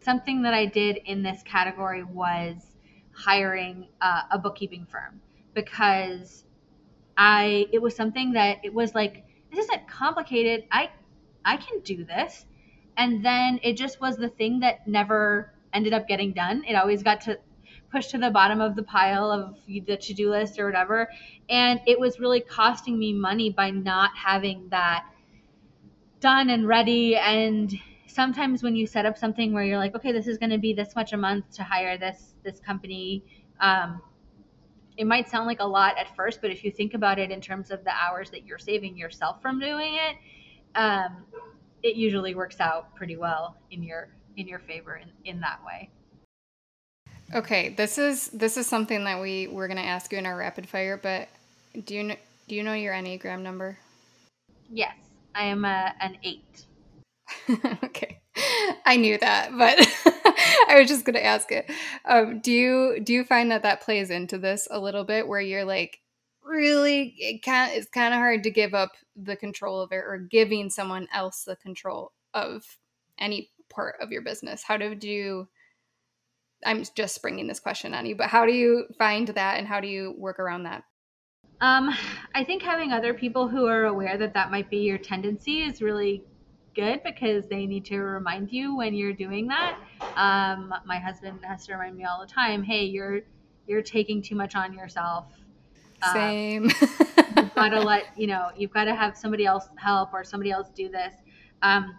[0.00, 2.67] Something that i did in this category was
[3.18, 5.20] hiring uh, a bookkeeping firm
[5.54, 6.44] because
[7.16, 10.64] I it was something that it was like this isn't complicated.
[10.70, 10.90] I
[11.44, 12.46] I can do this.
[12.96, 16.64] And then it just was the thing that never ended up getting done.
[16.68, 17.38] It always got to
[17.92, 21.08] push to the bottom of the pile of the to-do list or whatever.
[21.48, 25.04] And it was really costing me money by not having that
[26.20, 27.72] done and ready and
[28.06, 30.72] sometimes when you set up something where you're like, okay, this is going to be
[30.72, 33.24] this much a month to hire this this company,
[33.60, 34.00] um,
[34.96, 37.40] it might sound like a lot at first, but if you think about it in
[37.40, 40.16] terms of the hours that you're saving yourself from doing it,
[40.74, 41.24] um,
[41.82, 45.90] it usually works out pretty well in your in your favor in, in that way.
[47.34, 50.68] Okay, this is this is something that we we're gonna ask you in our rapid
[50.68, 51.28] fire, but
[51.84, 52.16] do you know,
[52.48, 53.78] do you know your enneagram number?
[54.70, 54.96] Yes,
[55.34, 56.64] I am a, an eight.
[57.84, 58.20] okay,
[58.86, 59.78] I knew that, but
[60.68, 61.70] I was just gonna ask it.
[62.04, 65.40] Um, do you do you find that that plays into this a little bit, where
[65.40, 66.00] you're like,
[66.44, 70.18] really, it can it's kind of hard to give up the control of it, or
[70.18, 72.78] giving someone else the control of
[73.18, 74.62] any part of your business?
[74.62, 75.48] How do you?
[76.64, 79.80] I'm just springing this question on you, but how do you find that and how
[79.80, 80.82] do you work around that?
[81.60, 81.94] Um,
[82.34, 85.82] I think having other people who are aware that that might be your tendency is
[85.82, 86.24] really
[86.78, 89.76] good because they need to remind you when you're doing that.
[90.14, 93.22] Um, my husband has to remind me all the time, "Hey, you're
[93.66, 95.26] you're taking too much on yourself."
[96.02, 96.64] Um, Same.
[97.36, 98.50] you've got to let you know.
[98.56, 101.14] You've got to have somebody else help or somebody else do this.
[101.62, 101.98] Um,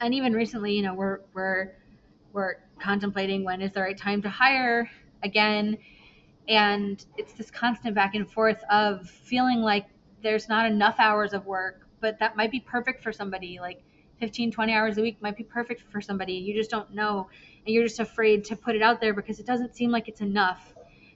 [0.00, 1.72] and even recently, you know, we're we're
[2.32, 4.88] we're contemplating when is the right time to hire
[5.24, 5.76] again
[6.48, 9.86] and it's this constant back and forth of feeling like
[10.22, 13.80] there's not enough hours of work but that might be perfect for somebody like
[14.20, 16.34] 15 20 hours a week might be perfect for somebody.
[16.34, 17.28] You just don't know
[17.66, 20.20] and you're just afraid to put it out there because it doesn't seem like it's
[20.20, 20.74] enough.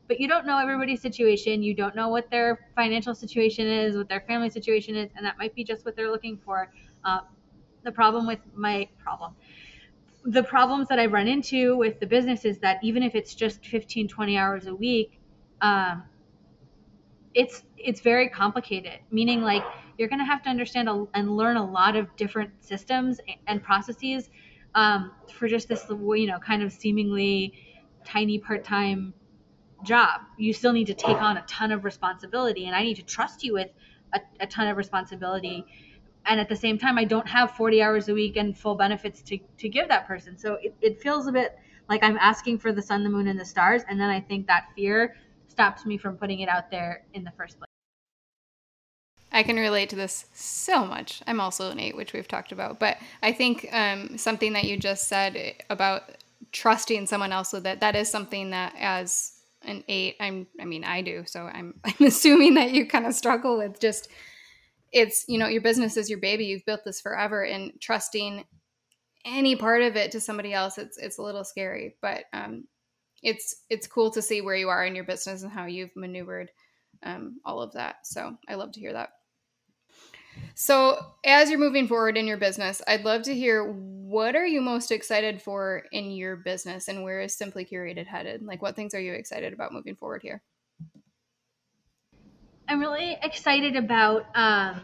[0.08, 1.62] But you don't know everybody's situation.
[1.62, 5.38] You don't know what their financial situation is what their family situation is and that
[5.38, 6.72] might be just what they're looking for.
[7.04, 7.20] Uh,
[7.82, 9.34] the problem with my problem
[10.24, 13.64] the problems that I run into with the business is that even if it's just
[13.64, 15.18] 15, 20 hours a week,
[15.60, 16.02] um,
[17.34, 18.98] it's it's very complicated.
[19.10, 19.64] Meaning, like
[20.00, 23.62] you're going to have to understand a, and learn a lot of different systems and
[23.62, 24.30] processes
[24.74, 27.52] um, for just this, you know, kind of seemingly
[28.04, 29.12] tiny part-time
[29.84, 30.22] job.
[30.38, 33.44] You still need to take on a ton of responsibility, and I need to trust
[33.44, 33.68] you with
[34.14, 35.66] a, a ton of responsibility.
[36.24, 39.22] And at the same time i don't have 40 hours a week and full benefits
[39.22, 40.36] to, to give that person.
[40.38, 41.58] So it, it feels a bit
[41.90, 44.46] like i'm asking for the sun the moon and the stars and then i think
[44.46, 45.16] that fear
[45.48, 47.69] stops me from putting it out there in the first place
[49.32, 51.22] I can relate to this so much.
[51.26, 52.80] I'm also an eight, which we've talked about.
[52.80, 56.02] But I think um, something that you just said about
[56.52, 60.84] trusting someone else with it, that is something that as an eight, I'm, I mean,
[60.84, 61.24] I do.
[61.26, 64.08] So I'm, I'm assuming that you kind of struggle with just
[64.92, 68.44] it's you know your business is your baby you've built this forever and trusting
[69.24, 72.64] any part of it to somebody else it's it's a little scary but um
[73.22, 76.50] it's it's cool to see where you are in your business and how you've maneuvered
[77.02, 79.10] um, all of that so i love to hear that
[80.54, 83.64] so as you're moving forward in your business i'd love to hear
[84.10, 88.42] what are you most excited for in your business and where is simply curated headed?
[88.42, 90.42] Like what things are you excited about moving forward here?
[92.68, 94.80] I'm really excited about um,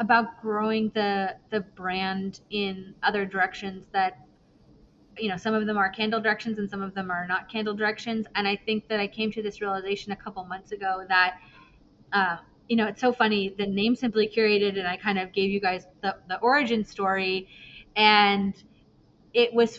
[0.00, 4.18] about growing the the brand in other directions that
[5.16, 7.74] you know some of them are candle directions and some of them are not candle
[7.74, 8.26] directions.
[8.34, 11.38] And i think that i came to this realization a couple months ago that
[12.12, 15.50] uh, you know it's so funny the name simply curated and i kind of gave
[15.50, 17.48] you guys the, the origin story
[17.96, 18.62] and
[19.32, 19.78] it was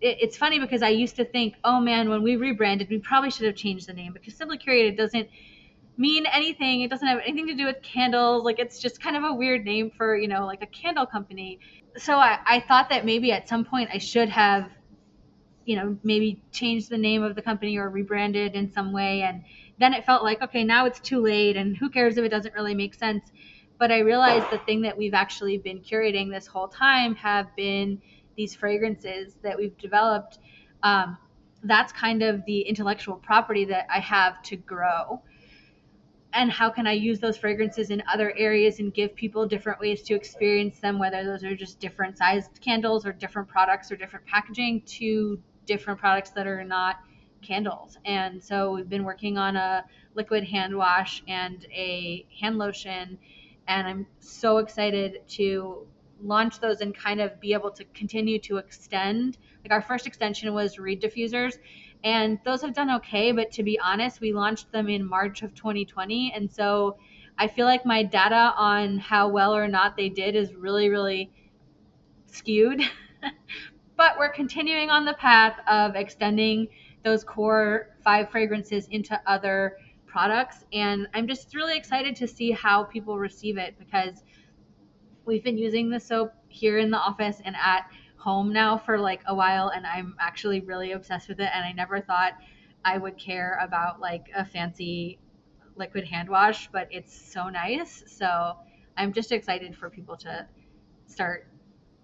[0.00, 3.30] it, it's funny because i used to think oh man when we rebranded we probably
[3.30, 5.28] should have changed the name because simply curated doesn't
[5.96, 6.82] mean anything.
[6.82, 8.44] It doesn't have anything to do with candles.
[8.44, 11.60] Like it's just kind of a weird name for, you know, like a candle company.
[11.96, 14.70] So I, I thought that maybe at some point I should have,
[15.64, 19.22] you know, maybe changed the name of the company or rebranded in some way.
[19.22, 19.42] And
[19.78, 22.54] then it felt like, okay, now it's too late and who cares if it doesn't
[22.54, 23.30] really make sense.
[23.78, 28.00] But I realized the thing that we've actually been curating this whole time have been
[28.36, 30.38] these fragrances that we've developed.
[30.82, 31.18] Um,
[31.64, 35.22] that's kind of the intellectual property that I have to grow
[36.34, 40.02] and how can I use those fragrances in other areas and give people different ways
[40.04, 44.26] to experience them, whether those are just different sized candles or different products or different
[44.26, 46.96] packaging to different products that are not
[47.42, 47.98] candles.
[48.04, 49.84] And so we've been working on a
[50.14, 53.18] liquid hand wash and a hand lotion.
[53.68, 55.86] And I'm so excited to
[56.20, 59.38] launch those and kind of be able to continue to extend.
[59.64, 61.54] Like our first extension was reed diffusers
[62.04, 63.32] and those have done okay.
[63.32, 66.96] But to be honest, we launched them in March of 2020, and so
[67.38, 71.30] I feel like my data on how well or not they did is really, really
[72.26, 72.82] skewed.
[73.96, 76.68] but we're continuing on the path of extending
[77.04, 79.76] those core five fragrances into other
[80.06, 84.22] products, and I'm just really excited to see how people receive it because
[85.24, 89.20] we've been using the soap here in the office and at home now for like
[89.26, 92.34] a while and I'm actually really obsessed with it and I never thought
[92.84, 95.18] I would care about like a fancy
[95.76, 98.04] liquid hand wash, but it's so nice.
[98.06, 98.56] So
[98.96, 100.46] I'm just excited for people to
[101.06, 101.48] start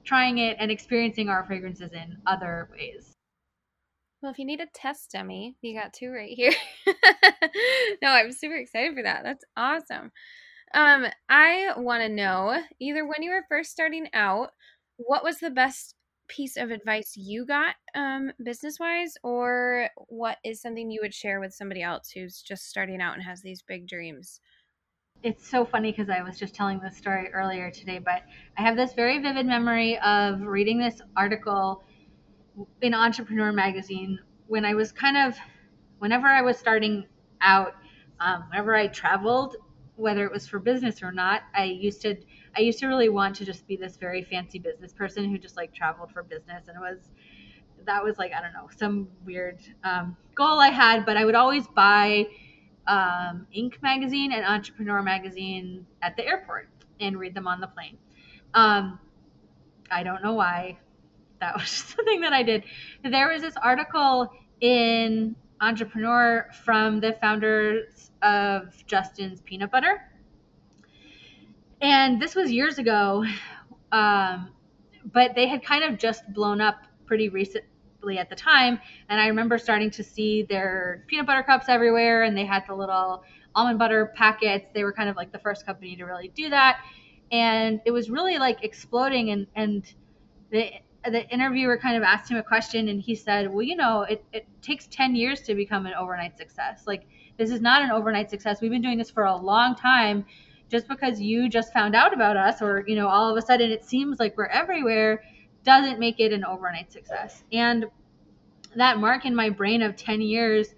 [0.08, 3.12] trying it and experiencing our fragrances in other ways.
[4.22, 6.52] Well, if you need a test dummy, you got two right here.
[8.02, 9.22] no, I'm super excited for that.
[9.22, 10.10] That's awesome.
[10.74, 14.50] Um, I want to know either when you were first starting out,
[14.96, 15.94] what was the best
[16.26, 21.38] piece of advice you got um, business wise, or what is something you would share
[21.38, 24.40] with somebody else who's just starting out and has these big dreams?
[25.22, 28.22] It's so funny because I was just telling this story earlier today, but
[28.56, 31.82] I have this very vivid memory of reading this article
[32.82, 35.36] in Entrepreneur Magazine when I was kind of,
[35.98, 37.06] whenever I was starting
[37.40, 37.74] out,
[38.20, 39.56] um, whenever I traveled,
[39.96, 42.16] whether it was for business or not, I used to
[42.56, 45.56] I used to really want to just be this very fancy business person who just
[45.56, 47.10] like traveled for business and it was
[47.84, 51.34] that was like I don't know some weird um, goal I had, but I would
[51.34, 52.26] always buy
[52.88, 53.80] um, Inc.
[53.82, 56.68] magazine and Entrepreneur magazine at the airport
[57.00, 57.96] and read them on the plane.
[58.54, 58.98] Um,
[59.90, 60.78] I don't know why.
[61.40, 62.64] That was just something that I did.
[63.04, 70.08] There was this article in Entrepreneur from the founders of Justin's Peanut Butter
[71.80, 73.24] and this was years ago,
[73.92, 74.50] um,
[75.12, 77.28] but they had kind of just blown up pretty
[78.16, 78.80] at the time.
[79.10, 82.74] And I remember starting to see their peanut butter cups everywhere, and they had the
[82.74, 83.22] little
[83.54, 84.66] almond butter packets.
[84.72, 86.80] They were kind of like the first company to really do that,
[87.30, 89.30] and it was really like exploding.
[89.30, 89.92] And and
[90.50, 90.70] the
[91.04, 94.24] the interviewer kind of asked him a question, and he said, "Well, you know, it
[94.32, 96.84] it takes ten years to become an overnight success.
[96.86, 97.06] Like
[97.36, 98.60] this is not an overnight success.
[98.62, 100.24] We've been doing this for a long time."
[100.70, 103.70] just because you just found out about us or you know all of a sudden
[103.70, 105.22] it seems like we're everywhere
[105.68, 107.84] doesn't make it an overnight success and
[108.76, 110.74] that mark in my brain of 10 years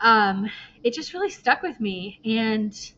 [0.00, 0.48] um,
[0.84, 2.92] it just really stuck with me and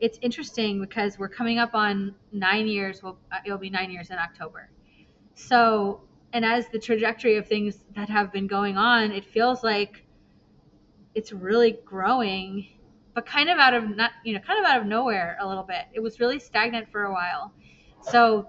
[0.00, 4.10] it's interesting because we're coming up on nine years well uh, it'll be nine years
[4.10, 4.70] in october
[5.34, 6.00] so
[6.32, 10.04] and as the trajectory of things that have been going on it feels like
[11.14, 12.66] it's really growing
[13.14, 15.62] but kind of out of not you know kind of out of nowhere a little
[15.62, 15.84] bit.
[15.92, 17.52] It was really stagnant for a while.
[18.00, 18.48] So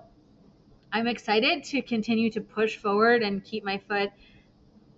[0.94, 4.12] I'm excited to continue to push forward and keep my foot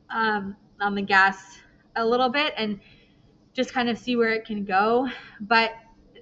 [0.09, 1.57] um, on the gas
[1.95, 2.81] a little bit and
[3.53, 5.07] just kind of see where it can go.
[5.39, 5.71] But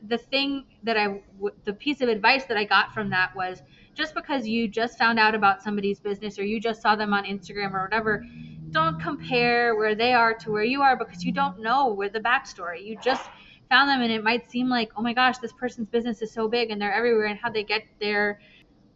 [0.07, 1.23] the thing that I,
[1.63, 3.63] the piece of advice that I got from that was
[3.95, 7.23] just because you just found out about somebody's business or you just saw them on
[7.23, 8.23] Instagram or whatever,
[8.69, 12.19] don't compare where they are to where you are because you don't know where the
[12.19, 12.85] backstory.
[12.85, 13.27] You just
[13.69, 16.47] found them and it might seem like, oh my gosh, this person's business is so
[16.47, 18.39] big and they're everywhere and how they get there.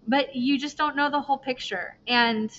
[0.07, 1.97] But you just don't know the whole picture.
[2.07, 2.51] And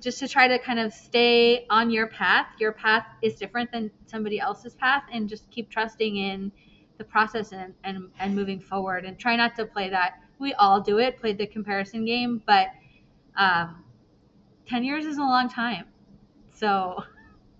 [0.00, 3.90] just to try to kind of stay on your path, your path is different than
[4.06, 6.52] somebody else's path, and just keep trusting in
[6.98, 10.20] the process and, and, and moving forward and try not to play that.
[10.38, 12.68] We all do it, play the comparison game, but
[13.36, 13.84] um,
[14.66, 15.86] 10 years is a long time.
[16.54, 17.02] So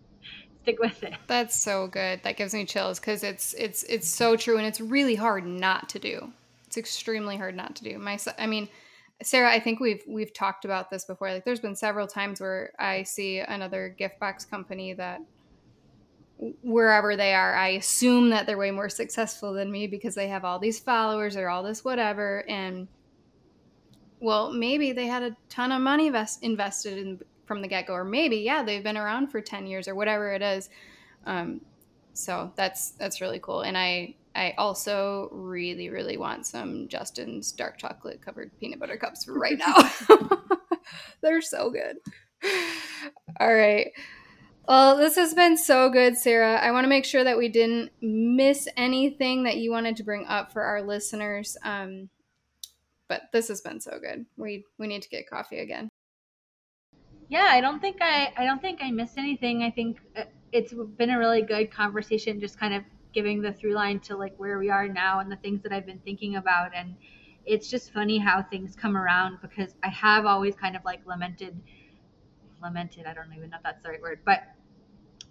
[0.63, 1.15] stick with it.
[1.27, 2.23] That's so good.
[2.23, 5.89] That gives me chills because it's it's it's so true and it's really hard not
[5.91, 6.33] to do.
[6.67, 7.99] It's extremely hard not to do.
[7.99, 8.69] My I mean,
[9.23, 11.33] Sarah, I think we've we've talked about this before.
[11.33, 15.21] Like there's been several times where I see another gift box company that
[16.63, 20.45] wherever they are, I assume that they're way more successful than me because they have
[20.45, 22.89] all these followers or all this whatever and
[24.21, 27.95] well, maybe they had a ton of money vest- invested in from the get go,
[27.95, 30.69] or maybe yeah, they've been around for ten years or whatever it is.
[31.27, 31.61] Um,
[32.13, 37.79] so that's that's really cool, and I I also really really want some Justin's dark
[37.79, 39.91] chocolate covered peanut butter cups right now.
[41.23, 41.97] They're so good.
[43.41, 43.93] All right.
[44.69, 46.57] Well, this has been so good, Sarah.
[46.57, 50.27] I want to make sure that we didn't miss anything that you wanted to bring
[50.27, 51.57] up for our listeners.
[51.63, 52.11] Um,
[53.09, 54.27] but this has been so good.
[54.37, 55.89] We we need to get coffee again
[57.29, 60.23] yeah i don't think i i don't think i missed anything i think uh,
[60.53, 62.83] it's been a really good conversation just kind of
[63.17, 65.87] giving the through line to like where we are now and the things that i've
[65.87, 66.95] been thinking about and
[67.47, 71.59] it's just funny how things come around because i have always kind of like lamented
[72.63, 74.43] lamented i don't even know if that's the right word but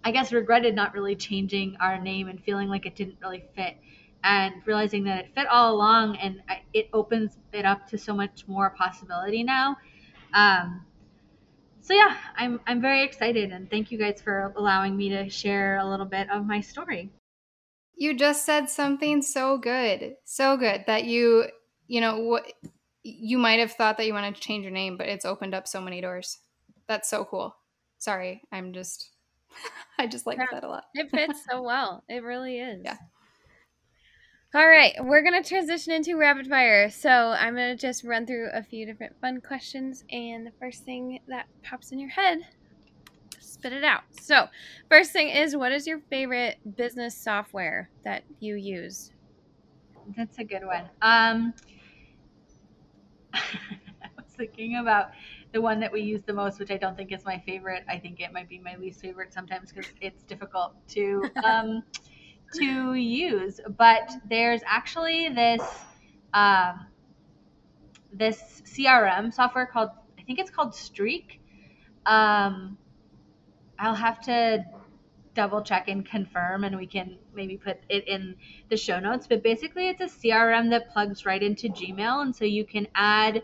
[0.02, 3.76] i guess regretted not really changing our name and feeling like it didn't really fit
[4.24, 6.42] and realizing that it fit all along and
[6.74, 9.76] it opens it up to so much more possibility now
[10.34, 10.84] um,
[11.80, 15.78] so yeah, I'm I'm very excited and thank you guys for allowing me to share
[15.78, 17.12] a little bit of my story.
[17.96, 20.14] You just said something so good.
[20.24, 21.46] So good that you,
[21.86, 22.44] you know, what
[23.02, 25.66] you might have thought that you wanted to change your name, but it's opened up
[25.66, 26.38] so many doors.
[26.88, 27.56] That's so cool.
[27.98, 29.10] Sorry, I'm just
[29.98, 30.84] I just like yeah, that a lot.
[30.94, 32.04] it fits so well.
[32.08, 32.82] It really is.
[32.84, 32.96] Yeah.
[34.54, 36.88] All right, we're going to transition into rapid fire.
[36.88, 40.04] So I'm going to just run through a few different fun questions.
[40.10, 42.38] And the first thing that pops in your head,
[43.66, 44.02] spit it out.
[44.20, 44.46] So,
[44.88, 49.10] first thing is what is your favorite business software that you use?
[50.16, 50.88] That's a good one.
[51.02, 51.52] Um,
[53.34, 53.40] I
[54.16, 55.10] was thinking about
[55.52, 57.82] the one that we use the most, which I don't think is my favorite.
[57.88, 61.24] I think it might be my least favorite sometimes because it's difficult to.
[61.44, 61.82] Um,
[62.60, 65.60] to use, but there's actually this
[66.32, 66.86] um,
[68.12, 71.40] this CRM software called I think it's called Streak.
[72.06, 72.78] Um,
[73.78, 74.64] I'll have to
[75.34, 78.34] double check and confirm, and we can maybe put it in
[78.70, 79.26] the show notes.
[79.26, 83.42] But basically, it's a CRM that plugs right into Gmail, and so you can add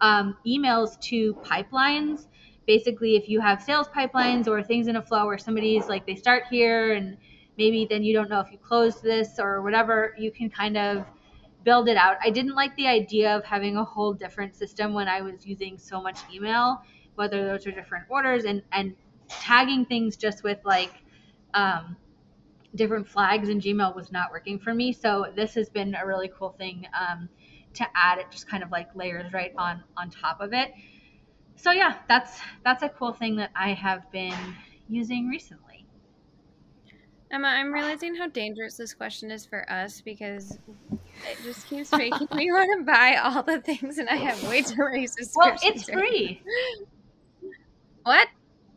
[0.00, 2.26] um, emails to pipelines.
[2.66, 6.14] Basically, if you have sales pipelines or things in a flow where somebody's like they
[6.14, 7.16] start here and
[7.58, 11.04] maybe then you don't know if you close this or whatever, you can kind of
[11.64, 12.16] build it out.
[12.24, 15.78] I didn't like the idea of having a whole different system when I was using
[15.78, 16.82] so much email,
[17.14, 18.94] whether those are different orders and, and
[19.40, 20.92] tagging things just with like
[21.54, 21.96] um,
[22.74, 24.92] different flags in Gmail was not working for me.
[24.92, 27.28] So this has been a really cool thing um,
[27.74, 28.18] to add.
[28.18, 30.72] It just kind of like layers right on on top of it.
[31.56, 34.56] So yeah, that's that's a cool thing that I have been
[34.88, 35.86] using recently.
[37.30, 40.58] Emma, I'm realizing how dangerous this question is for us because
[41.30, 44.60] it just keeps making me want to buy all the things, and I have way
[44.60, 45.34] too many subscriptions.
[45.36, 46.42] Well, it's free.
[48.02, 48.28] what?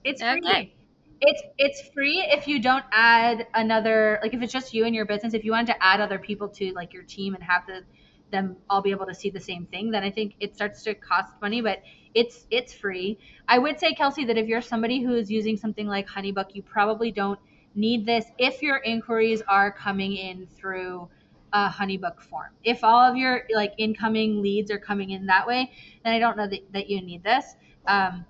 [0.05, 0.41] It's free.
[0.45, 0.73] Okay.
[1.21, 5.05] It's it's free if you don't add another like if it's just you and your
[5.05, 5.33] business.
[5.33, 7.83] If you wanted to add other people to like your team and have the
[8.31, 10.93] them all be able to see the same thing, then I think it starts to
[10.93, 11.61] cost money.
[11.61, 11.81] But
[12.13, 13.17] it's it's free.
[13.47, 16.61] I would say, Kelsey, that if you're somebody who is using something like HoneyBook, you
[16.61, 17.39] probably don't
[17.75, 21.09] need this if your inquiries are coming in through
[21.53, 25.71] a honeybook form if all of your like incoming leads are coming in that way
[26.03, 27.55] then i don't know that, that you need this
[27.87, 28.25] um,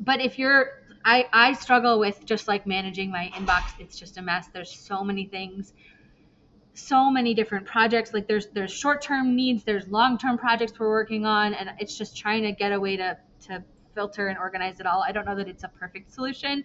[0.00, 4.22] but if you're I, I struggle with just like managing my inbox it's just a
[4.22, 5.74] mess there's so many things
[6.74, 11.54] so many different projects like there's there's short-term needs there's long-term projects we're working on
[11.54, 13.62] and it's just trying to get a way to to
[13.94, 16.64] filter and organize it all i don't know that it's a perfect solution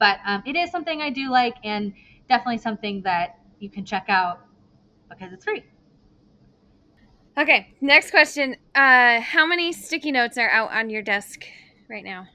[0.00, 1.92] but um, it is something I do like and
[2.28, 4.40] definitely something that you can check out
[5.08, 5.62] because it's free.
[7.38, 8.56] Okay, next question.
[8.74, 11.44] Uh, how many sticky notes are out on your desk
[11.88, 12.26] right now?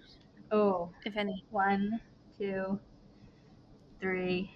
[0.51, 1.43] Oh, if any.
[1.49, 1.99] One,
[2.37, 2.79] two,
[3.99, 4.51] three.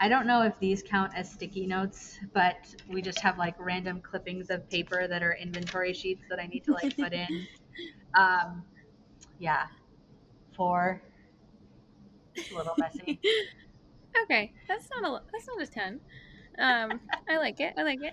[0.00, 4.00] I don't know if these count as sticky notes, but we just have like random
[4.00, 7.46] clippings of paper that are inventory sheets that I need to like put in.
[8.14, 8.64] Um,
[9.38, 9.66] yeah,
[10.56, 11.00] four,
[12.34, 13.20] it's a little messy.
[14.24, 16.00] okay, that's not a that's not a ten.
[16.58, 17.74] Um, I like it.
[17.76, 18.12] I like it.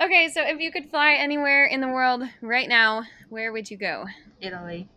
[0.00, 3.76] Okay, so if you could fly anywhere in the world right now, where would you
[3.76, 4.04] go?
[4.40, 4.88] Italy.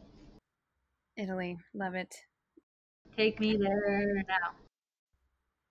[1.18, 2.16] Italy, love it.
[3.16, 4.52] Take me there now.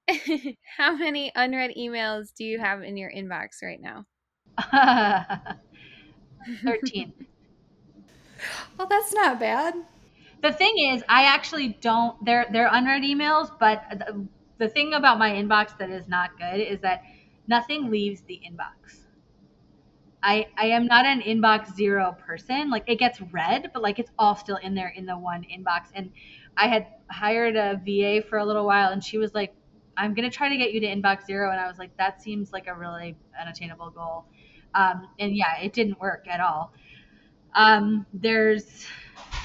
[0.77, 4.07] How many unread emails do you have in your inbox right now?
[6.63, 7.13] 13.
[8.79, 9.75] well, that's not bad
[10.45, 12.23] the thing is, I actually don't.
[12.25, 14.27] They're they're unread emails, but the,
[14.59, 17.03] the thing about my inbox that is not good is that
[17.49, 19.04] nothing leaves the inbox.
[20.25, 22.71] I I am not an inbox zero person.
[22.71, 25.89] Like it gets read, but like it's all still in there in the one inbox.
[25.95, 26.11] And
[26.57, 29.55] I had hired a VA for a little while, and she was like,
[29.97, 31.51] "I'm gonna try to get you to inbox zero.
[31.51, 34.25] and I was like, "That seems like a really unattainable goal."
[34.75, 36.73] Um, and yeah, it didn't work at all.
[37.55, 38.85] Um, there's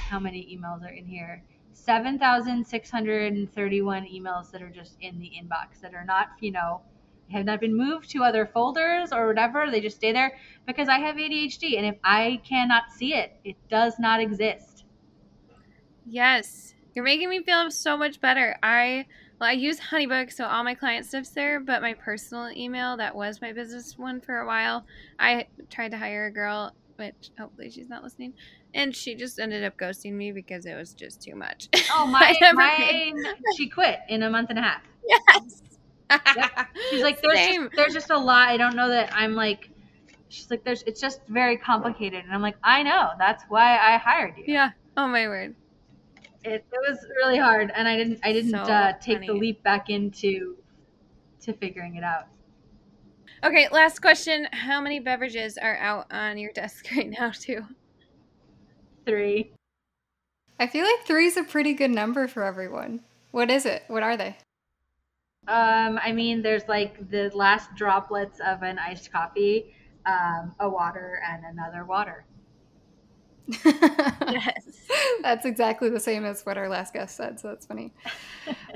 [0.10, 1.44] how many emails are in here?
[1.74, 6.82] 7,631 emails that are just in the inbox that are not, you know,
[7.32, 9.70] have not been moved to other folders or whatever.
[9.70, 11.78] They just stay there because I have ADHD.
[11.78, 14.86] And if I cannot see it, it does not exist.
[16.06, 16.74] Yes.
[16.94, 18.58] You're making me feel so much better.
[18.64, 19.06] I
[19.40, 23.16] well, I use HoneyBook, so all my client stuff's there, but my personal email, that
[23.16, 24.86] was my business one for a while.
[25.18, 28.34] I tried to hire a girl, which hopefully she's not listening
[28.74, 31.70] and she just ended up ghosting me because it was just too much.
[31.92, 32.36] Oh my!
[32.54, 33.18] mine,
[33.56, 34.82] she quit in a month and a half.
[35.08, 35.62] Yes.
[36.10, 36.68] Yep.
[36.90, 38.50] She's like, there's just, there's just a lot.
[38.50, 39.70] I don't know that I'm like.
[40.30, 40.84] She's like, there's.
[40.84, 43.12] It's just very complicated, and I'm like, I know.
[43.18, 44.44] That's why I hired you.
[44.48, 44.72] Yeah.
[44.96, 45.56] Oh my word.
[46.44, 48.20] It, it was really hard, and I didn't.
[48.24, 49.28] I didn't so uh, take funny.
[49.28, 50.58] the leap back into
[51.42, 52.28] to figuring it out.
[53.44, 54.48] Okay, last question.
[54.52, 57.66] How many beverages are out on your desk right now, too?
[59.06, 59.52] Three.
[60.60, 63.02] I feel like three is a pretty good number for everyone.
[63.32, 63.84] What is it?
[63.88, 64.38] What are they?
[65.50, 69.74] Um, I mean, there's like the last droplets of an iced coffee,
[70.06, 72.26] um, a water, and another water.
[74.30, 74.64] Yes.
[75.24, 77.92] That's exactly the same as what our last guest said, so that's funny.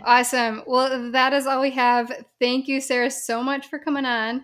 [0.03, 0.63] awesome.
[0.65, 2.11] Well, that is all we have.
[2.41, 4.43] Thank you, Sarah, so much for coming on.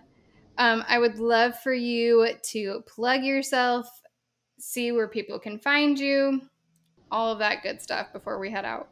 [0.56, 3.88] Um, I would love for you to plug yourself,
[4.60, 6.42] see where people can find you,
[7.10, 8.88] all of that good stuff before we head out.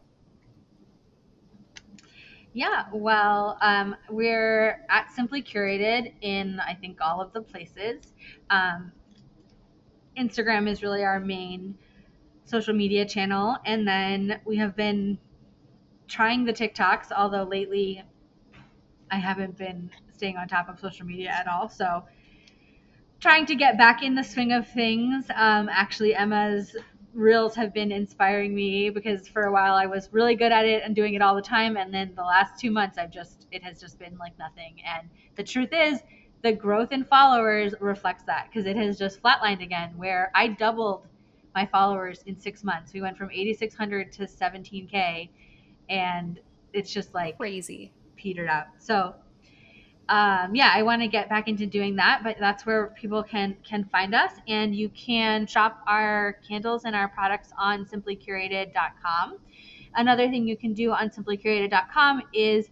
[2.55, 8.14] Yeah, well, um, we're at Simply Curated in, I think, all of the places.
[8.51, 8.90] Um,
[10.16, 11.76] Instagram is really our main
[12.44, 13.57] social media channel.
[13.64, 15.18] And then we have been
[16.09, 18.03] trying the TikToks, although lately
[19.11, 21.68] I haven't been staying on top of social media at all.
[21.68, 22.05] So
[23.20, 25.26] trying to get back in the swing of things.
[25.34, 26.74] Um, actually, Emma's
[27.14, 30.82] reels have been inspiring me because for a while I was really good at it
[30.84, 31.76] and doing it all the time.
[31.76, 34.76] And then the last two months, I've just, it has just been like nothing.
[34.84, 36.00] And the truth is,
[36.42, 41.06] the growth in followers reflects that because it has just flatlined again, where I doubled
[41.54, 42.92] my followers in six months.
[42.92, 45.30] We went from 8,600 to 17K,
[45.88, 46.38] and
[46.72, 47.92] it's just like Crazy.
[48.16, 48.66] petered out.
[48.78, 49.14] So,
[50.09, 53.56] um, yeah, I want to get back into doing that, but that's where people can
[53.62, 59.38] can find us, and you can shop our candles and our products on simplycurated.com.
[59.94, 62.70] Another thing you can do on simplycurated.com is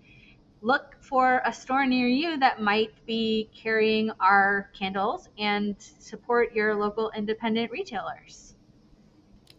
[0.63, 6.75] look for a store near you that might be carrying our candles and support your
[6.75, 8.55] local independent retailers.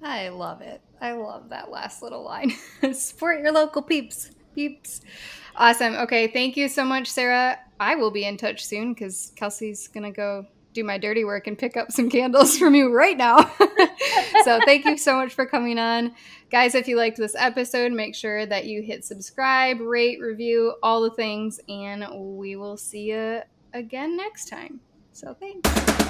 [0.02, 0.82] I love it.
[1.00, 2.54] I love that last little line.
[2.94, 4.32] Support your local peeps.
[4.54, 5.02] Peeps.
[5.56, 5.96] Awesome.
[5.96, 6.28] Okay.
[6.28, 7.60] Thank you so much, Sarah.
[7.80, 11.58] I will be in touch soon because Kelsey's to go do my dirty work and
[11.58, 13.38] pick up some candles from you right now.
[14.44, 16.14] so thank you so much for coming on.
[16.52, 21.02] Guys, if you liked this episode, make sure that you hit subscribe, rate, review, all
[21.02, 22.06] the things, and
[22.38, 23.42] we will see you
[23.74, 24.80] again next time.
[25.14, 26.07] So thanks.